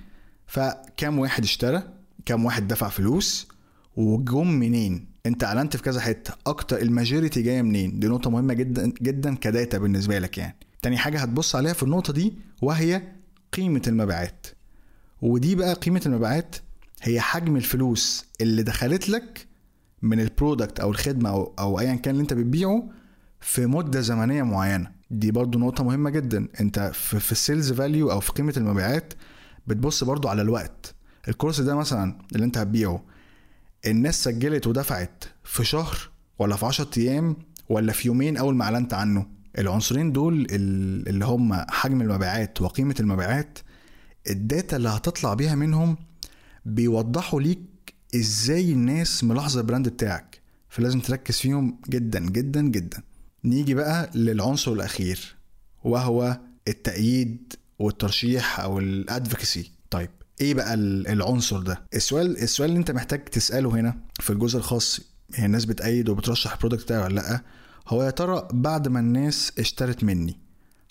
فكم 0.47 1.19
واحد 1.19 1.43
اشترى؟ 1.43 1.83
كم 2.29 2.45
واحد 2.45 2.67
دفع 2.67 2.89
فلوس 2.89 3.47
وجم 3.95 4.47
منين؟ 4.47 5.05
انت 5.25 5.43
اعلنت 5.43 5.77
في 5.77 5.83
كذا 5.83 6.01
حتة. 6.01 6.33
أكتر 6.47 6.81
ال 6.81 6.88
majority 6.88 7.41
جاية 7.41 7.61
منين؟ 7.61 7.99
دي 7.99 8.07
نقطة 8.07 8.29
مهمة 8.29 8.53
جدا 8.53 8.93
جدا 9.01 9.35
ك 9.35 9.44
data 9.44 9.77
بالنسبة 9.77 10.19
لك 10.19 10.37
يعني. 10.37 10.55
تاني 10.81 10.97
حاجة 10.97 11.19
هتبص 11.19 11.55
عليها 11.55 11.73
في 11.73 11.83
النقطة 11.83 12.13
دي 12.13 12.33
وهي 12.61 13.01
قيمة 13.53 13.81
المبيعات. 13.87 14.47
ودي 15.21 15.55
بقى 15.55 15.73
قيمة 15.73 16.01
المبيعات 16.05 16.55
هي 17.01 17.21
حجم 17.21 17.55
الفلوس 17.55 18.25
اللي 18.41 18.63
دخلت 18.63 19.09
لك 19.09 19.47
من 20.01 20.19
ال 20.19 20.27
product 20.27 20.79
أو 20.79 20.91
الخدمة 20.91 21.29
أو, 21.29 21.53
أو 21.59 21.79
ايا 21.79 21.95
كان 21.95 22.11
اللي 22.11 22.21
أنت 22.21 22.33
بتبيعه 22.33 22.89
في 23.41 23.65
مدة 23.65 24.01
زمنية 24.01 24.43
معينة. 24.43 24.91
دي 25.11 25.31
برضو 25.31 25.59
نقطة 25.59 25.83
مهمة 25.83 26.09
جدا. 26.09 26.47
انت 26.61 26.91
في, 26.93 27.19
في 27.19 27.31
ال 27.31 27.38
sales 27.38 27.73
value 27.73 28.11
أو 28.11 28.19
في 28.19 28.31
قيمة 28.31 28.53
المبيعات 28.57 29.13
بتبص 29.67 30.03
برضو 30.03 30.27
على 30.27 30.41
الوقت. 30.41 30.95
ال 31.29 31.34
course 31.34 31.61
ده 31.61 31.75
مثلا 31.75 32.17
اللي 32.33 32.45
انت 32.45 32.57
هتبيعه 32.57 33.03
الناس 33.87 34.23
سجلت 34.23 34.67
ودفعت 34.67 35.23
في 35.43 35.63
شهر 35.65 35.97
ولا 36.39 36.55
في 36.55 36.65
10 36.65 36.89
أيام 36.97 37.35
ولا 37.69 37.93
في 37.93 38.07
يومين 38.07 38.37
أول 38.37 38.55
ما 38.55 38.65
أعلنت 38.65 38.93
عنه. 38.93 39.27
العنصرين 39.57 40.11
دول 40.11 40.47
اللي 40.51 41.25
هم 41.25 41.53
حجم 41.53 42.01
المبيعات 42.01 42.61
وقيمة 42.61 42.95
المبيعات 42.99 43.59
ال 44.29 44.38
data 44.38 44.75
اللي 44.77 44.89
هتطلع 44.89 45.33
بيها 45.33 45.55
منهم 45.55 45.97
بيوضحوا 46.65 47.41
ليك 47.41 47.59
إزاي 48.15 48.71
الناس 48.71 49.23
ملاحظة 49.23 49.61
ال 49.61 49.65
brand 49.65 49.87
بتاعك. 49.89 50.39
فلازم 50.69 50.99
تركز 50.99 51.37
فيهم 51.37 51.79
جدا 51.89 52.19
جدا 52.19 52.61
جدا. 52.61 53.03
نيجي 53.43 53.73
بقى 53.73 54.09
للعنصر 54.15 54.73
الأخير 54.73 55.35
وهو 55.83 56.39
التأييد 56.67 57.53
والترشيح 57.79 58.59
أو 58.59 58.79
ال 58.79 58.89
advocacy 58.89 59.71
طيب 59.89 60.09
إيه 60.41 60.53
بقى 60.53 60.73
العنصر 60.73 61.59
ده؟ 61.61 61.81
السؤال 61.93 62.37
السؤال 62.37 62.69
اللي 62.69 62.79
أنت 62.79 62.91
محتاج 62.91 63.25
تسأله 63.25 63.69
هنا 63.69 63.97
في 64.19 64.29
الجزء 64.33 64.57
الخاص 64.57 64.99
هي 65.35 65.45
الناس 65.45 65.65
بتأيد 65.65 66.09
وبترشح 66.09 66.51
ال 66.53 66.57
product 66.57 66.83
بتاعي 66.83 67.03
ولا 67.03 67.13
لأ؟ 67.15 67.41
هو 67.87 68.03
يا 68.03 68.09
ترى 68.09 68.47
بعد 68.53 68.87
ما 68.87 68.99
الناس 68.99 69.51
اشترت 69.59 70.03
مني 70.03 70.39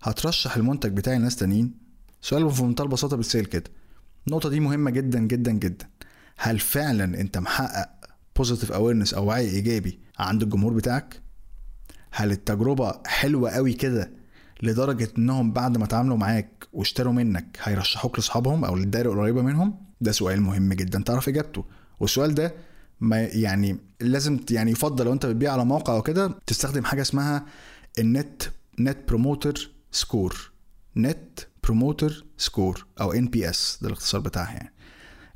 هترشح 0.02 0.56
المنتج 0.56 0.92
بتاعي 0.96 1.18
لناس 1.18 1.36
تانيين؟ 1.36 1.74
سؤال 2.20 2.50
في 2.50 2.62
منتهى 2.62 2.84
البساطة 2.84 3.16
بالسيل 3.16 3.44
كده. 3.44 3.64
النقطة 4.28 4.48
دي 4.48 4.60
مهمة 4.60 4.90
جدا 4.90 5.18
جدا 5.18 5.52
جدا. 5.52 5.88
هل 6.36 6.58
فعلا 6.58 7.20
أنت 7.20 7.38
محقق 7.38 7.88
positive 8.36 8.72
awareness 8.72 9.14
أو 9.14 9.26
وعي 9.26 9.48
إيجابي 9.50 9.98
عند 10.18 10.42
الجمهور 10.42 10.72
بتاعك؟ 10.72 11.22
هل 12.10 12.30
التجربة 12.32 13.00
حلوة 13.06 13.50
قوي 13.50 13.72
كده 13.72 14.10
لدرجة 14.62 15.08
إنهم 15.18 15.52
بعد 15.52 15.76
ما 15.76 15.84
اتعاملوا 15.84 16.16
معاك 16.16 16.66
واشتروا 16.72 17.12
منك 17.12 17.58
هيرشحوك 17.62 18.18
لأصحابهم 18.18 18.64
أو 18.64 18.76
للدائرة 18.76 19.12
القريبة 19.12 19.42
منهم؟ 19.42 19.74
ده 20.00 20.12
سؤال 20.12 20.40
مهم 20.40 20.72
جدا 20.72 21.02
تعرف 21.06 21.28
إجابته. 21.28 21.64
والسؤال 22.00 22.34
ده 22.34 22.54
ما 23.00 23.20
يعني 23.20 23.78
لازم 24.00 24.40
يعني 24.50 24.70
يفضل 24.70 25.04
لو 25.04 25.12
أنت 25.12 25.26
بتبيع 25.26 25.52
على 25.52 25.64
موقع 25.64 25.94
أو 25.94 26.02
كده 26.02 26.38
تستخدم 26.46 26.84
حاجة 26.84 27.02
اسمها 27.02 27.46
ال 27.98 28.09
net 28.09 28.42
net 28.80 28.98
promoter 29.08 29.70
score. 29.92 30.50
net 30.96 31.40
promoter 31.64 32.24
score 32.38 32.86
أو 33.00 33.12
NPS 33.12 33.78
ده 33.82 33.88
الاختصار 33.88 34.20
بتاعها 34.20 34.52
يعني. 34.52 34.72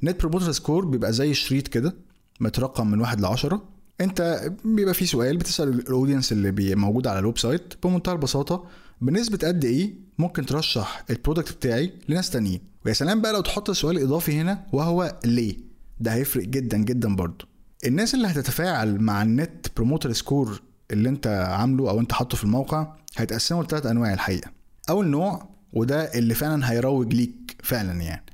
net 0.03 0.21
promoter 0.21 0.53
score 0.53 0.85
بيبقى 0.85 1.13
زي 1.13 1.35
شريط 1.35 1.69
كده 1.69 1.95
مترقم 2.41 2.87
من 2.91 3.01
واحد 3.01 3.21
لعشرة. 3.21 3.63
أنت 4.01 4.51
بيبقى 4.65 4.95
في 4.95 5.07
سؤال 5.07 5.37
بتسأل 5.37 5.69
ال 5.69 5.76
audience 5.76 6.33
اللي 6.33 6.75
موجود 6.75 7.07
على 7.07 7.19
ال 7.19 7.38
website 7.38 7.75
بمنتهى 7.85 8.13
البساطة 8.13 8.65
بنسبة 9.03 9.49
قد 9.49 9.65
إيه 9.65 9.95
ممكن 10.19 10.47
ترشح 10.47 11.05
ال 11.11 11.16
product 11.16 11.53
بتاعي 11.53 11.93
لناس 12.09 12.31
تانيين؟ 12.31 12.61
ويا 12.87 12.93
سلام 12.93 13.21
بقى 13.21 13.33
لو 13.33 13.41
تحط 13.41 13.71
سؤال 13.71 13.99
إضافي 14.03 14.41
هنا 14.41 14.67
وهو 14.73 15.19
ليه؟ 15.25 15.57
ده 16.01 16.15
هيفرق 16.15 16.45
جدا 16.45 16.77
جدا 16.79 17.17
برضه. 17.17 17.47
الناس 17.87 18.15
اللي 18.15 18.27
هتتفاعل 18.29 19.01
مع 19.01 19.23
ال 19.23 19.34
net 19.34 19.67
promoter 19.77 20.12
score 20.12 20.62
اللي 20.91 21.09
أنت 21.09 21.27
عامله 21.27 21.91
أو 21.91 22.01
أنت 22.01 22.12
حاطه 22.12 22.37
في 22.37 22.45
الموقع 22.45 22.95
هيتقسموا 23.17 23.65
لثلاث 23.65 23.87
أنواع 23.87 24.12
الحقيقة. 24.12 24.51
أول 24.91 25.07
نوع 25.07 25.49
وده 25.73 26.15
اللي 26.15 26.35
فعلا 26.35 26.71
هيروج 26.71 27.15
ليك 27.15 27.57
فعلا 27.62 28.03
يعني 28.03 28.25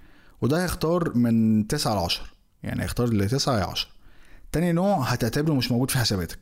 وده 0.42 0.62
هيختار 0.64 1.14
من 1.16 1.66
9 1.66 1.94
ل 1.94 1.98
10 1.98 2.24
يعني 2.62 2.82
هيختار 2.82 3.08
ل 3.08 3.28
9 3.28 3.56
ل 3.58 3.62
10 3.62 3.88
تاني 4.52 4.72
نوع 4.72 5.00
هتعتبره 5.04 5.54
مش 5.54 5.72
موجود 5.72 5.90
في 5.90 5.98
حساباتك 5.98 6.38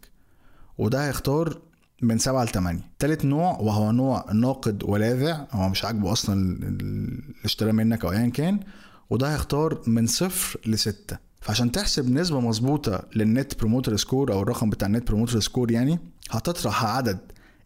وده 0.79 1.09
هيختار 1.09 1.59
من 2.03 2.19
7 2.19 2.45
ل 2.45 2.49
8 2.49 2.81
تالت 2.99 3.25
نوع 3.25 3.59
وهو 3.59 3.93
نوع 3.93 4.33
ناقد 4.33 4.85
ولاذع 4.85 5.47
هو 5.51 5.69
مش 5.69 5.85
عاجبه 5.85 6.13
أصلا 6.13 6.57
اللي 6.63 7.23
اشترى 7.45 7.73
منك 7.73 8.05
أو 8.05 8.13
ايا 8.13 8.29
كان 8.29 8.61
وده 9.11 9.33
هيختار 9.35 9.83
من 9.87 10.07
صفر 10.07 10.61
لستة 10.67 11.19
فعشان 11.41 11.73
تحسب 11.73 12.11
نسبة 12.11 12.41
مظبوطة 12.41 13.03
لل 13.17 13.34
net 13.34 13.59
promoter 13.59 13.97
score 13.97 14.33
أو 14.33 14.43
الرقم 14.43 14.71
بتاع 14.71 14.89
ال 14.89 14.94
net 14.94 15.09
promoter 15.09 15.41
score 15.41 15.71
يعني 15.71 15.99
هتطرح 16.31 16.85
عدد 16.85 17.19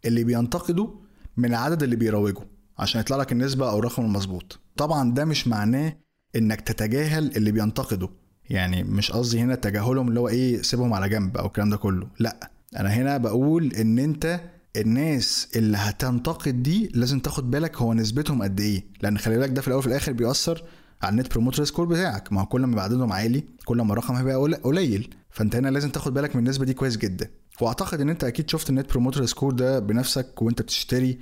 اللي 0.05 0.25
بينتقدوا 0.25 0.89
من 1.37 1.45
العدد 1.51 1.83
اللي 1.83 1.97
بيروجوا 1.97 2.45
عشان 2.79 3.01
يطلع 3.01 3.17
لك 3.17 3.33
النسبة 3.33 3.71
أو 3.71 3.79
الرقم 3.79 4.05
المظبوط. 4.05 4.59
طبعا 4.77 5.15
ده 5.15 5.25
مش 5.25 5.49
معناه 5.49 5.97
إنك 6.37 6.61
تتجاهل 6.61 7.37
اللي 7.37 7.53
بينتقدوا 7.53 8.09
يعني 8.51 8.85
مش 8.85 9.13
قصدي 9.13 9.41
هنا 9.41 9.55
تجاهلهم 9.55 10.09
اللي 10.09 10.21
هو 10.21 10.29
إيه 10.29 10.63
سيبهم 10.63 10.93
على 10.95 11.09
جنب 11.09 11.37
أو 11.37 11.47
الكلام 11.47 11.71
ده 11.71 11.77
كله. 11.77 12.09
لأ 12.19 12.51
أنا 12.77 12.89
هنا 12.89 13.17
بقول 13.17 13.73
ان 13.73 13.99
انت 13.99 14.41
الناس 14.77 15.49
اللي 15.57 15.77
هتنتقد 15.77 16.63
دي 16.63 16.91
لازم 16.95 17.19
تاخد 17.21 17.51
بالك 17.51 17.77
هو 17.77 17.95
نسبتهم 17.95 18.43
قد 18.43 18.61
إيه. 18.61 18.85
لأن 19.03 19.19
خلي 19.19 19.39
بالك 19.39 19.51
ده 19.51 19.61
في 19.61 19.69
الأول 19.69 19.79
وفي 19.79 19.87
الآخر 19.89 20.13
بيأثر 20.13 20.63
على 21.03 21.13
ال 21.13 21.18
net 21.18 21.33
promoter 21.33 21.65
score 21.65 21.87
بتاعك. 21.87 22.33
ما 22.33 22.41
هو 22.41 22.47
كل 22.47 22.61
ما 22.61 22.83
عددهم 22.83 23.13
عالي 23.13 23.45
كل 23.65 23.77
ما 23.83 23.93
الرقم 23.93 24.15
هيبقى 24.15 24.35
قليل. 24.63 25.15
فانت 25.31 25.57
هنا 25.57 25.69
لازم 25.69 25.91
تاخد 25.91 26.15
بالك 26.15 26.37
من 26.37 26.43
النسبة 26.45 26.65
دي 26.65 26.75
كويس 26.75 26.97
جدا. 26.97 27.31
واعتقد 27.61 28.01
ان 28.01 28.09
انت 28.09 28.25
أكيد 28.25 28.51
شفت 28.51 28.71
ال 28.71 28.76
net 28.76 28.91
promoter 28.91 29.27
score 29.27 29.53
ده 29.53 29.79
بنفسك 29.79 30.43
وانت 30.43 30.63
بتشتري 30.63 31.19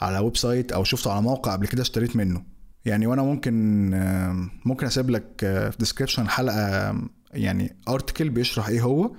على 0.00 0.18
website 0.18 0.72
أو 0.72 0.84
شفته 0.84 1.12
على 1.12 1.22
موقع 1.22 1.52
قبل 1.52 1.66
كده 1.66 1.82
اشتريت 1.82 2.16
منه. 2.16 2.42
يعني 2.84 3.06
وأنا 3.06 3.22
ممكن 3.22 3.54
ممكن 4.64 4.86
اسيب 4.86 5.10
لك 5.10 5.26
في 5.40 5.76
description 5.78 6.28
حلقة 6.28 6.94
يعني 7.34 7.76
article 7.88 8.28
بيشرح 8.30 8.68
إيه 8.68 8.80
هو. 8.80 9.10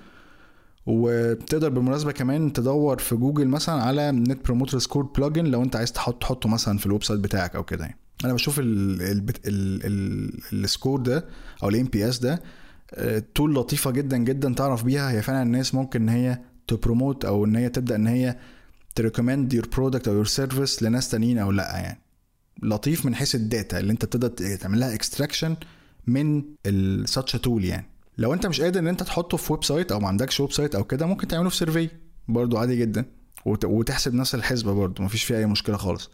وتقدر 0.90 1.70
بالمناسبة 1.70 2.12
كمان 2.12 2.54
تدور 2.54 2.98
في 2.98 3.16
جوجل 3.16 3.48
مثلا 3.48 3.84
على 3.84 4.12
net 4.12 4.46
promoter 4.46 4.80
score 4.80 5.04
plugin 5.04 5.46
لو 5.46 5.64
انت 5.64 5.76
عايز 5.76 5.92
تحط 5.92 6.22
تحطه 6.22 6.50
مثلا 6.50 6.78
في 6.78 6.86
ال 6.86 7.04
website 7.04 7.20
بتاعك 7.20 7.56
أو 7.56 7.64
كده 7.64 7.86
يعني. 7.86 7.98
أنا 8.26 8.34
بشوف 8.34 8.62
ال 10.54 10.62
score 10.62 11.00
ده 11.00 11.26
أو 11.64 11.70
ال 11.70 11.86
NPS 11.86 12.20
ده 12.20 12.42
tool 13.36 13.56
لطيفة 13.56 13.92
جدا 13.92 14.18
جدا 14.18 14.54
تعرف 14.54 14.84
بيها 14.84 15.12
هي 15.12 15.22
فعلا 15.22 15.44
الناس 15.44 15.76
ممكن 15.76 16.02
إن 16.02 16.10
هي 16.10 16.40
ت 16.68 16.75
promote 16.75 17.26
أو 17.26 17.46
إن 17.46 17.56
هي 17.56 17.70
تبدأ 17.70 17.96
إن 17.96 18.08
هي 18.08 18.38
ت 18.96 19.02
recommend 19.02 19.54
your 19.54 19.68
product 19.68 20.08
أو 20.08 20.14
your 20.14 20.26
service 20.26 20.84
لناس 20.84 21.10
تانيين 21.10 21.38
أو 21.38 21.52
لأ 21.52 21.78
يعني. 21.78 22.00
لطيف 22.64 23.06
من 23.06 23.16
حيث 23.16 23.36
ال 23.36 23.45
data 23.45 23.80
اللي 23.80 23.92
أنت 23.92 24.06
بتقدر 24.06 24.28
تعمل 24.56 24.80
لها 24.80 24.94
extraction 24.94 25.56
من 26.08 26.44
ال 26.66 26.79
such 26.79 27.32
tool 27.32 27.66
يعني. 27.66 27.86
لو 28.20 28.34
انت 28.34 28.46
مش 28.48 28.62
قادر 28.62 28.80
ان 28.80 28.88
انت 28.88 29.04
تحطه 29.04 29.38
في 29.38 29.54
website 29.54 29.92
أو 29.92 30.00
ما 30.00 30.08
عندكش 30.08 30.40
website 30.40 30.76
أو 30.76 30.84
كده 30.84 31.06
ممكن 31.06 31.28
تعمله 31.28 31.50
في 31.50 31.56
survey. 31.56 31.90
برضو 32.28 32.58
عادي 32.58 32.76
جدا. 32.76 33.06
وتحسب 33.46 34.14
نفس 34.14 34.36
الحسبة 34.36 34.74
برضو 34.74 35.04
مفيش 35.04 35.24
فيها 35.24 35.38
أي 35.38 35.46
مشكلة 35.46 35.78
خالص. 35.78 36.10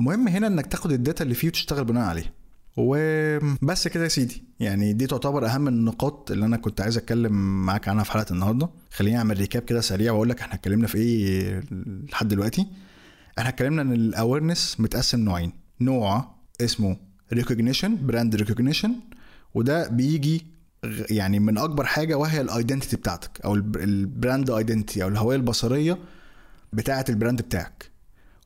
المهم 0.00 0.28
هنا 0.28 0.46
إنك 0.46 0.66
تاخد 0.66 0.92
ال 0.92 0.98
data 0.98 1.24
اللي 1.24 1.34
فيه 1.34 1.48
وتشتغل 1.48 1.84
بناء 1.84 2.04
عليها. 2.04 2.32
وبس 2.76 3.88
كده 3.88 4.04
يا 4.04 4.08
سيدي. 4.08 4.44
يعني 4.60 4.92
دي 4.92 5.06
تعتبر 5.06 5.46
أهم 5.46 5.68
النقاط 5.68 6.30
اللي 6.30 6.44
أنا 6.46 6.56
كنت 6.56 6.80
عايز 6.80 6.96
أتكلم 6.96 7.32
معاك 7.66 7.88
عنها 7.88 8.04
في 8.04 8.12
حلقة 8.12 8.32
النهارده. 8.32 8.70
خليني 8.90 9.18
أعمل 9.18 9.38
recap 9.38 9.62
كده 9.62 9.80
سريع 9.80 10.12
وأقول 10.12 10.28
لك 10.28 10.40
إحنا 10.40 10.54
اتكلمنا 10.54 10.86
في 10.86 10.98
إيه 10.98 11.62
لحد 12.12 12.28
دلوقتي. 12.28 12.66
إحنا 13.38 13.48
اتكلمنا 13.48 13.82
إن 13.82 13.92
ال 13.92 14.00
awareness 14.00 14.76
متقسم 14.80 15.20
نوعين. 15.20 15.52
نوع 15.80 16.34
اسمه 16.60 16.96
recognition 17.32 18.06
brand 18.06 18.36
recognition 18.36 18.94
وده 19.54 19.88
بيجي 19.88 20.57
يعني 21.10 21.38
من 21.38 21.58
أكبر 21.58 21.84
حاجة 21.84 22.14
وهي 22.18 22.40
ال 22.40 22.46
identity 22.46 22.96
بتاعتك 22.96 23.40
أو 23.44 23.54
ال 23.54 23.70
brand 23.70 24.50
identity 24.50 25.02
أو 25.02 25.08
الهوية 25.08 25.36
البصرية 25.36 25.98
بتاعه 26.72 27.04
ال 27.08 27.14
brand 27.14 27.42
بتاعك. 27.42 27.90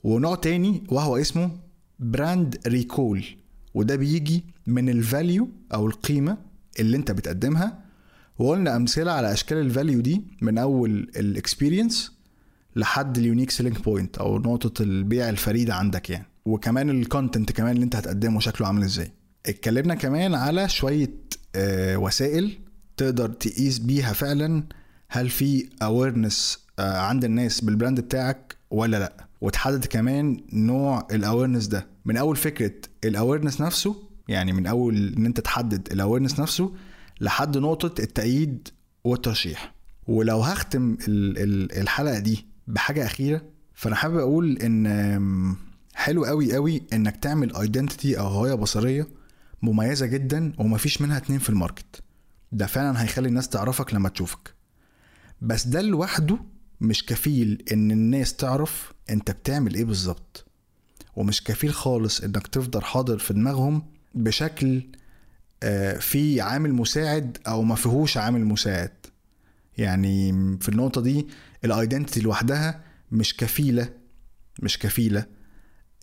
ونوع 0.04 0.34
تاني 0.34 0.84
وهو 0.88 1.16
اسمه 1.16 1.50
brand 1.98 2.60
recall 2.66 3.24
وده 3.74 3.96
بيجي 3.96 4.44
من 4.66 4.88
ال 4.88 4.98
value 4.98 5.48
أو 5.74 5.86
القيمة 5.86 6.38
اللي 6.80 6.96
أنت 6.96 7.10
بتقدمها. 7.10 7.78
وقلنا 8.38 8.76
أمثلة 8.76 9.12
على 9.12 9.32
أشكال 9.32 9.58
ال 9.58 9.65
value 9.65 10.00
دي 10.00 10.22
من 10.42 10.58
أول 10.58 10.90
ال 11.16 11.25
experience 11.25 12.12
لحد 12.76 13.18
ال 13.18 13.23
unique 13.23 13.50
selling 13.50 13.78
point 13.78 14.18
أو 14.18 14.38
نقطة 14.38 14.82
البيع 14.82 15.28
الفريدة 15.28 15.74
عندك 15.74 16.10
يعني. 16.10 16.26
وكمان 16.44 16.90
ال 16.90 16.98
content 16.98 17.52
كمان 17.52 17.74
اللي 17.74 17.84
أنت 17.84 17.96
هتقدمه 17.96 18.40
شكله 18.40 18.66
عامل 18.66 18.82
إزاي. 18.82 19.12
اتكلمنا 19.46 19.94
كمان 19.94 20.34
على 20.34 20.68
شوية 20.68 21.10
آه، 21.54 21.96
وسائل 21.96 22.58
تقدر 22.96 23.28
تقيس 23.28 23.78
بيها 23.78 24.12
فعلا 24.12 24.64
هل 25.08 25.30
في 25.30 25.68
awareness 25.82 26.58
عند 26.78 27.24
الناس 27.24 27.60
بال 27.60 27.72
brand 27.72 28.00
بتاعك 28.00 28.56
ولا 28.70 28.96
لأ. 28.98 29.26
وتحدد 29.40 29.84
كمان 29.84 30.40
نوع 30.52 31.06
ال 31.10 31.16
awareness 31.16 31.66
ده. 31.66 31.86
من 32.04 32.16
أول 32.16 32.36
فكرة 32.36 32.72
ال 33.04 33.10
awareness 33.10 33.60
نفسه 33.60 33.96
يعني 34.28 34.52
من 34.52 34.66
أول 34.66 35.14
إن 35.16 35.26
أنت 35.26 35.40
تحدد 35.40 35.92
ال 35.92 35.97
awareness 35.97 36.40
نفسه 36.40 36.72
لحد 37.20 37.58
نقطة 37.58 38.02
التأييد 38.02 38.68
والترشيح. 39.04 39.74
ولو 40.06 40.40
هختم 40.40 40.96
ال- 41.08 41.38
ال- 41.38 41.78
الحلقة 41.80 42.18
دي 42.18 42.46
بحاجة 42.66 43.06
أخيرة 43.06 43.42
فأنا 43.74 43.96
حابب 43.96 44.16
أقول 44.16 44.56
إن 44.58 45.56
حلو 45.94 46.24
قوي 46.24 46.54
قوي 46.54 46.82
إنك 46.92 47.16
تعمل 47.16 47.56
identity 47.56 48.18
أو 48.18 48.26
هويه 48.26 48.54
بصرية 48.54 49.06
مميزة 49.62 50.06
جدا 50.06 50.52
ومفيش 50.58 51.02
منها 51.02 51.16
اتنين 51.16 51.38
في 51.38 51.50
ال 51.50 51.57
market. 51.57 52.02
ده 52.52 52.66
فعلا 52.66 53.02
هيخلي 53.02 53.28
الناس 53.28 53.48
تعرفك 53.48 53.94
لما 53.94 54.08
تشوفك. 54.08 54.54
بس 55.42 55.66
ده 55.66 55.80
لوحده 55.80 56.38
مش 56.80 57.06
كفيل 57.06 57.64
إن 57.72 57.90
الناس 57.90 58.34
تعرف 58.36 58.92
أنت 59.10 59.30
بتعمل 59.30 59.74
إيه 59.74 59.84
بالظبط. 59.84 60.46
ومش 61.16 61.44
كفيل 61.44 61.74
خالص 61.74 62.20
إنك 62.20 62.46
تفضل 62.46 62.82
حاضر 62.82 63.18
في 63.18 63.34
دماغهم 63.34 63.82
بشكل 64.14 64.82
آه، 65.62 65.98
في 65.98 66.40
عامل 66.40 66.72
مساعد 66.72 67.38
أو 67.46 67.62
ما 67.62 67.74
فيهوش 67.74 68.16
عامل 68.16 68.44
مساعد. 68.44 68.92
يعني 69.78 70.32
في 70.60 70.68
النقطة 70.68 71.00
دي 71.00 71.26
الايدنتيتي 71.64 72.20
لوحدها 72.20 72.80
مش 73.12 73.36
كفيلة 73.36 73.88
مش 74.62 74.78
كفيلة. 74.78 75.26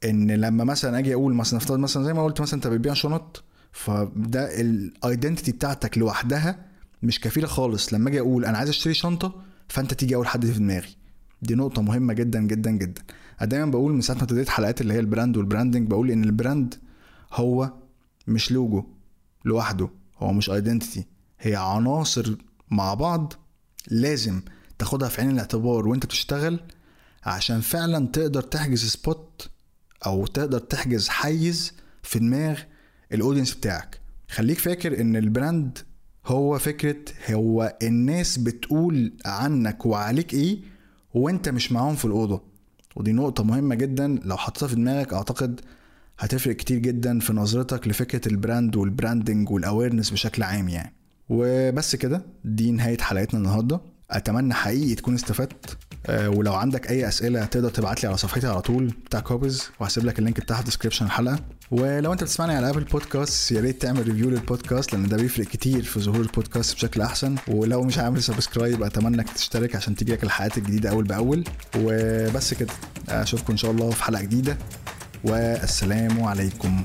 إن 0.06 0.32
لما 0.32 0.64
مثلا 0.64 1.00
أجي 1.00 1.14
أقول 1.14 1.34
مثلا 1.34 1.58
نفترض 1.60 1.80
مثلا 1.80 2.04
زي 2.04 2.14
ما 2.14 2.24
قلت 2.24 2.42
مثلا 2.42 2.54
أنت 2.54 2.68
بتبيع 2.68 2.94
شنط 2.94 3.44
فده 3.72 4.62
ال 4.62 4.72
identity 4.72 5.52
بتاعتك 5.52 5.98
لوحدها 5.98 6.66
مش 7.04 7.20
كفيلة 7.20 7.48
خالص. 7.48 7.94
لما 7.94 8.10
أجي 8.10 8.20
أقول 8.20 8.46
أنا 8.46 8.58
عايز 8.58 8.70
أشتري 8.70 8.94
شنطة 8.94 9.42
فأنت 9.68 9.94
تيجي 9.94 10.16
أول 10.16 10.28
حد 10.28 10.46
في 10.46 10.60
دماغي. 10.60 10.96
دي 11.42 11.56
نقطة 11.56 11.82
مهمة 11.82 12.14
جدا 12.14 12.40
جدا 12.40 12.72
جدا. 12.72 13.02
أنا 13.42 13.50
دايما 13.50 13.72
بقول 13.72 13.94
من 13.94 14.02
ساعة 14.02 14.16
ما 14.16 14.24
ابتديت 14.24 14.50
حلقات 14.50 14.82
اللي 14.82 14.94
هي 14.94 15.00
ال 15.00 15.06
brand 15.06 15.38
وال 15.38 15.48
branding 15.48 15.88
بقول 15.90 16.12
إن 16.12 16.24
ال 16.24 16.33
brand 16.33 16.76
هو 17.34 17.74
مش 18.28 18.52
لوجو 18.52 18.84
لوحده 19.46 19.90
هو 20.18 20.34
مش 20.34 20.50
identity 20.50 21.06
هي 21.40 21.56
عناصر 21.56 22.36
مع 22.72 22.94
بعض 22.94 23.34
لازم 23.88 24.42
تاخدها 24.80 25.10
في 25.10 25.22
عين 25.22 25.32
الاعتبار 25.32 25.88
وأنت 25.88 26.06
بتشتغل 26.06 26.60
عشان 27.24 27.62
فعلا 27.62 28.08
تقدر 28.08 28.42
تحجز 28.42 28.86
spot 28.86 29.50
أو 30.06 30.26
تقدر 30.28 30.60
تحجز 30.60 31.08
حيز 31.08 31.74
في 32.04 32.20
دماغ 32.20 32.60
ال 33.14 33.18
audience 33.18 33.54
بتاعك. 33.54 34.00
خليك 34.30 34.60
فاكر 34.60 35.02
إن 35.02 35.16
ال 35.16 35.26
brand 35.26 35.78
هو 36.26 36.60
فكرة 36.60 36.98
هو 37.32 37.78
الناس 37.84 38.38
بتقول 38.38 39.14
عنك 39.26 39.86
وعليك 39.86 40.34
إيه 40.34 40.60
وأنت 41.14 41.50
مش 41.50 41.72
معاهم 41.72 41.96
في 41.96 42.06
الأوضة. 42.06 42.42
ودي 42.96 43.12
نقطة 43.12 43.44
مهمة 43.44 43.76
جدا. 43.76 44.20
لو 44.26 44.38
حطيتها 44.38 44.68
في 44.68 44.76
دماغك 44.76 45.14
أعتقد 45.14 45.62
هتفرق 46.20 46.56
كتير 46.56 46.78
جدا 46.78 47.20
في 47.20 47.34
نظرتك 47.34 47.88
لفكرة 47.88 48.28
ال 48.28 48.36
brand 48.36 48.76
وال 48.76 48.91
branding 48.91 49.50
وال 49.50 49.61
awareness 49.61 50.10
بشكل 50.10 50.44
عام 50.44 50.70
يعني. 50.70 50.94
وبس 51.30 51.96
كده 51.96 52.26
دي 52.46 52.72
نهاية 52.72 52.98
حلقتنا 52.98 53.40
النهاردة. 53.40 53.82
أتمنى 54.12 54.54
حقيقي 54.54 54.96
تكون 54.96 55.14
استفدت. 55.14 55.78
ولو 56.10 56.54
عندك 56.54 56.90
أي 56.90 57.08
أسئلة 57.08 57.46
تقدر 57.46 57.70
تبعت 57.70 58.04
لي 58.04 58.08
على 58.08 58.18
صفحتي 58.18 58.48
على 58.48 58.62
طول 58.62 58.86
بتاع 59.06 59.20
كوبز 59.20 59.70
وهسيب 59.80 60.06
لك 60.06 60.20
ال 60.20 60.24
link 60.24 60.40
بتاعها 60.40 60.60
في 60.60 60.66
description 60.66 61.06
الحلقة. 61.06 61.40
ولو 61.72 62.14
أنت 62.14 62.24
بتسمعني 62.24 62.56
على 62.56 62.70
Apple 62.70 62.84
Podcasts 62.84 63.52
يا 63.52 63.62
ريت 63.62 63.82
تعمل 63.82 64.08
review 64.08 64.30
للبودكاست 64.30 64.94
لأن 64.94 65.08
ده 65.08 65.18
بيفرق 65.18 65.46
كتير 65.46 65.84
في 65.84 66.00
ظهور 66.00 66.22
البودكاست 66.22 66.76
بشكل 66.76 67.02
أحسن. 67.02 67.36
ولو 67.48 67.84
مش 67.84 67.98
عامل 67.98 68.24
subscribe 68.24 68.84
أتمنى 68.84 69.16
إنك 69.16 69.30
تشترك 69.30 69.76
عشان 69.76 69.96
تجيلك 69.96 70.24
الحلقات 70.24 70.58
الجديدة 70.58 70.90
أول 70.90 71.04
بأول. 71.04 71.44
وبس 71.78 72.54
كده 72.54 72.74
أشوفكم 73.10 73.52
إن 73.52 73.58
شاء 73.58 73.72
الله 73.72 73.90
في 73.90 74.04
حلقة 74.04 74.22
جديدة. 74.22 74.58
والسلام 75.24 76.24
عليكم. 76.24 76.84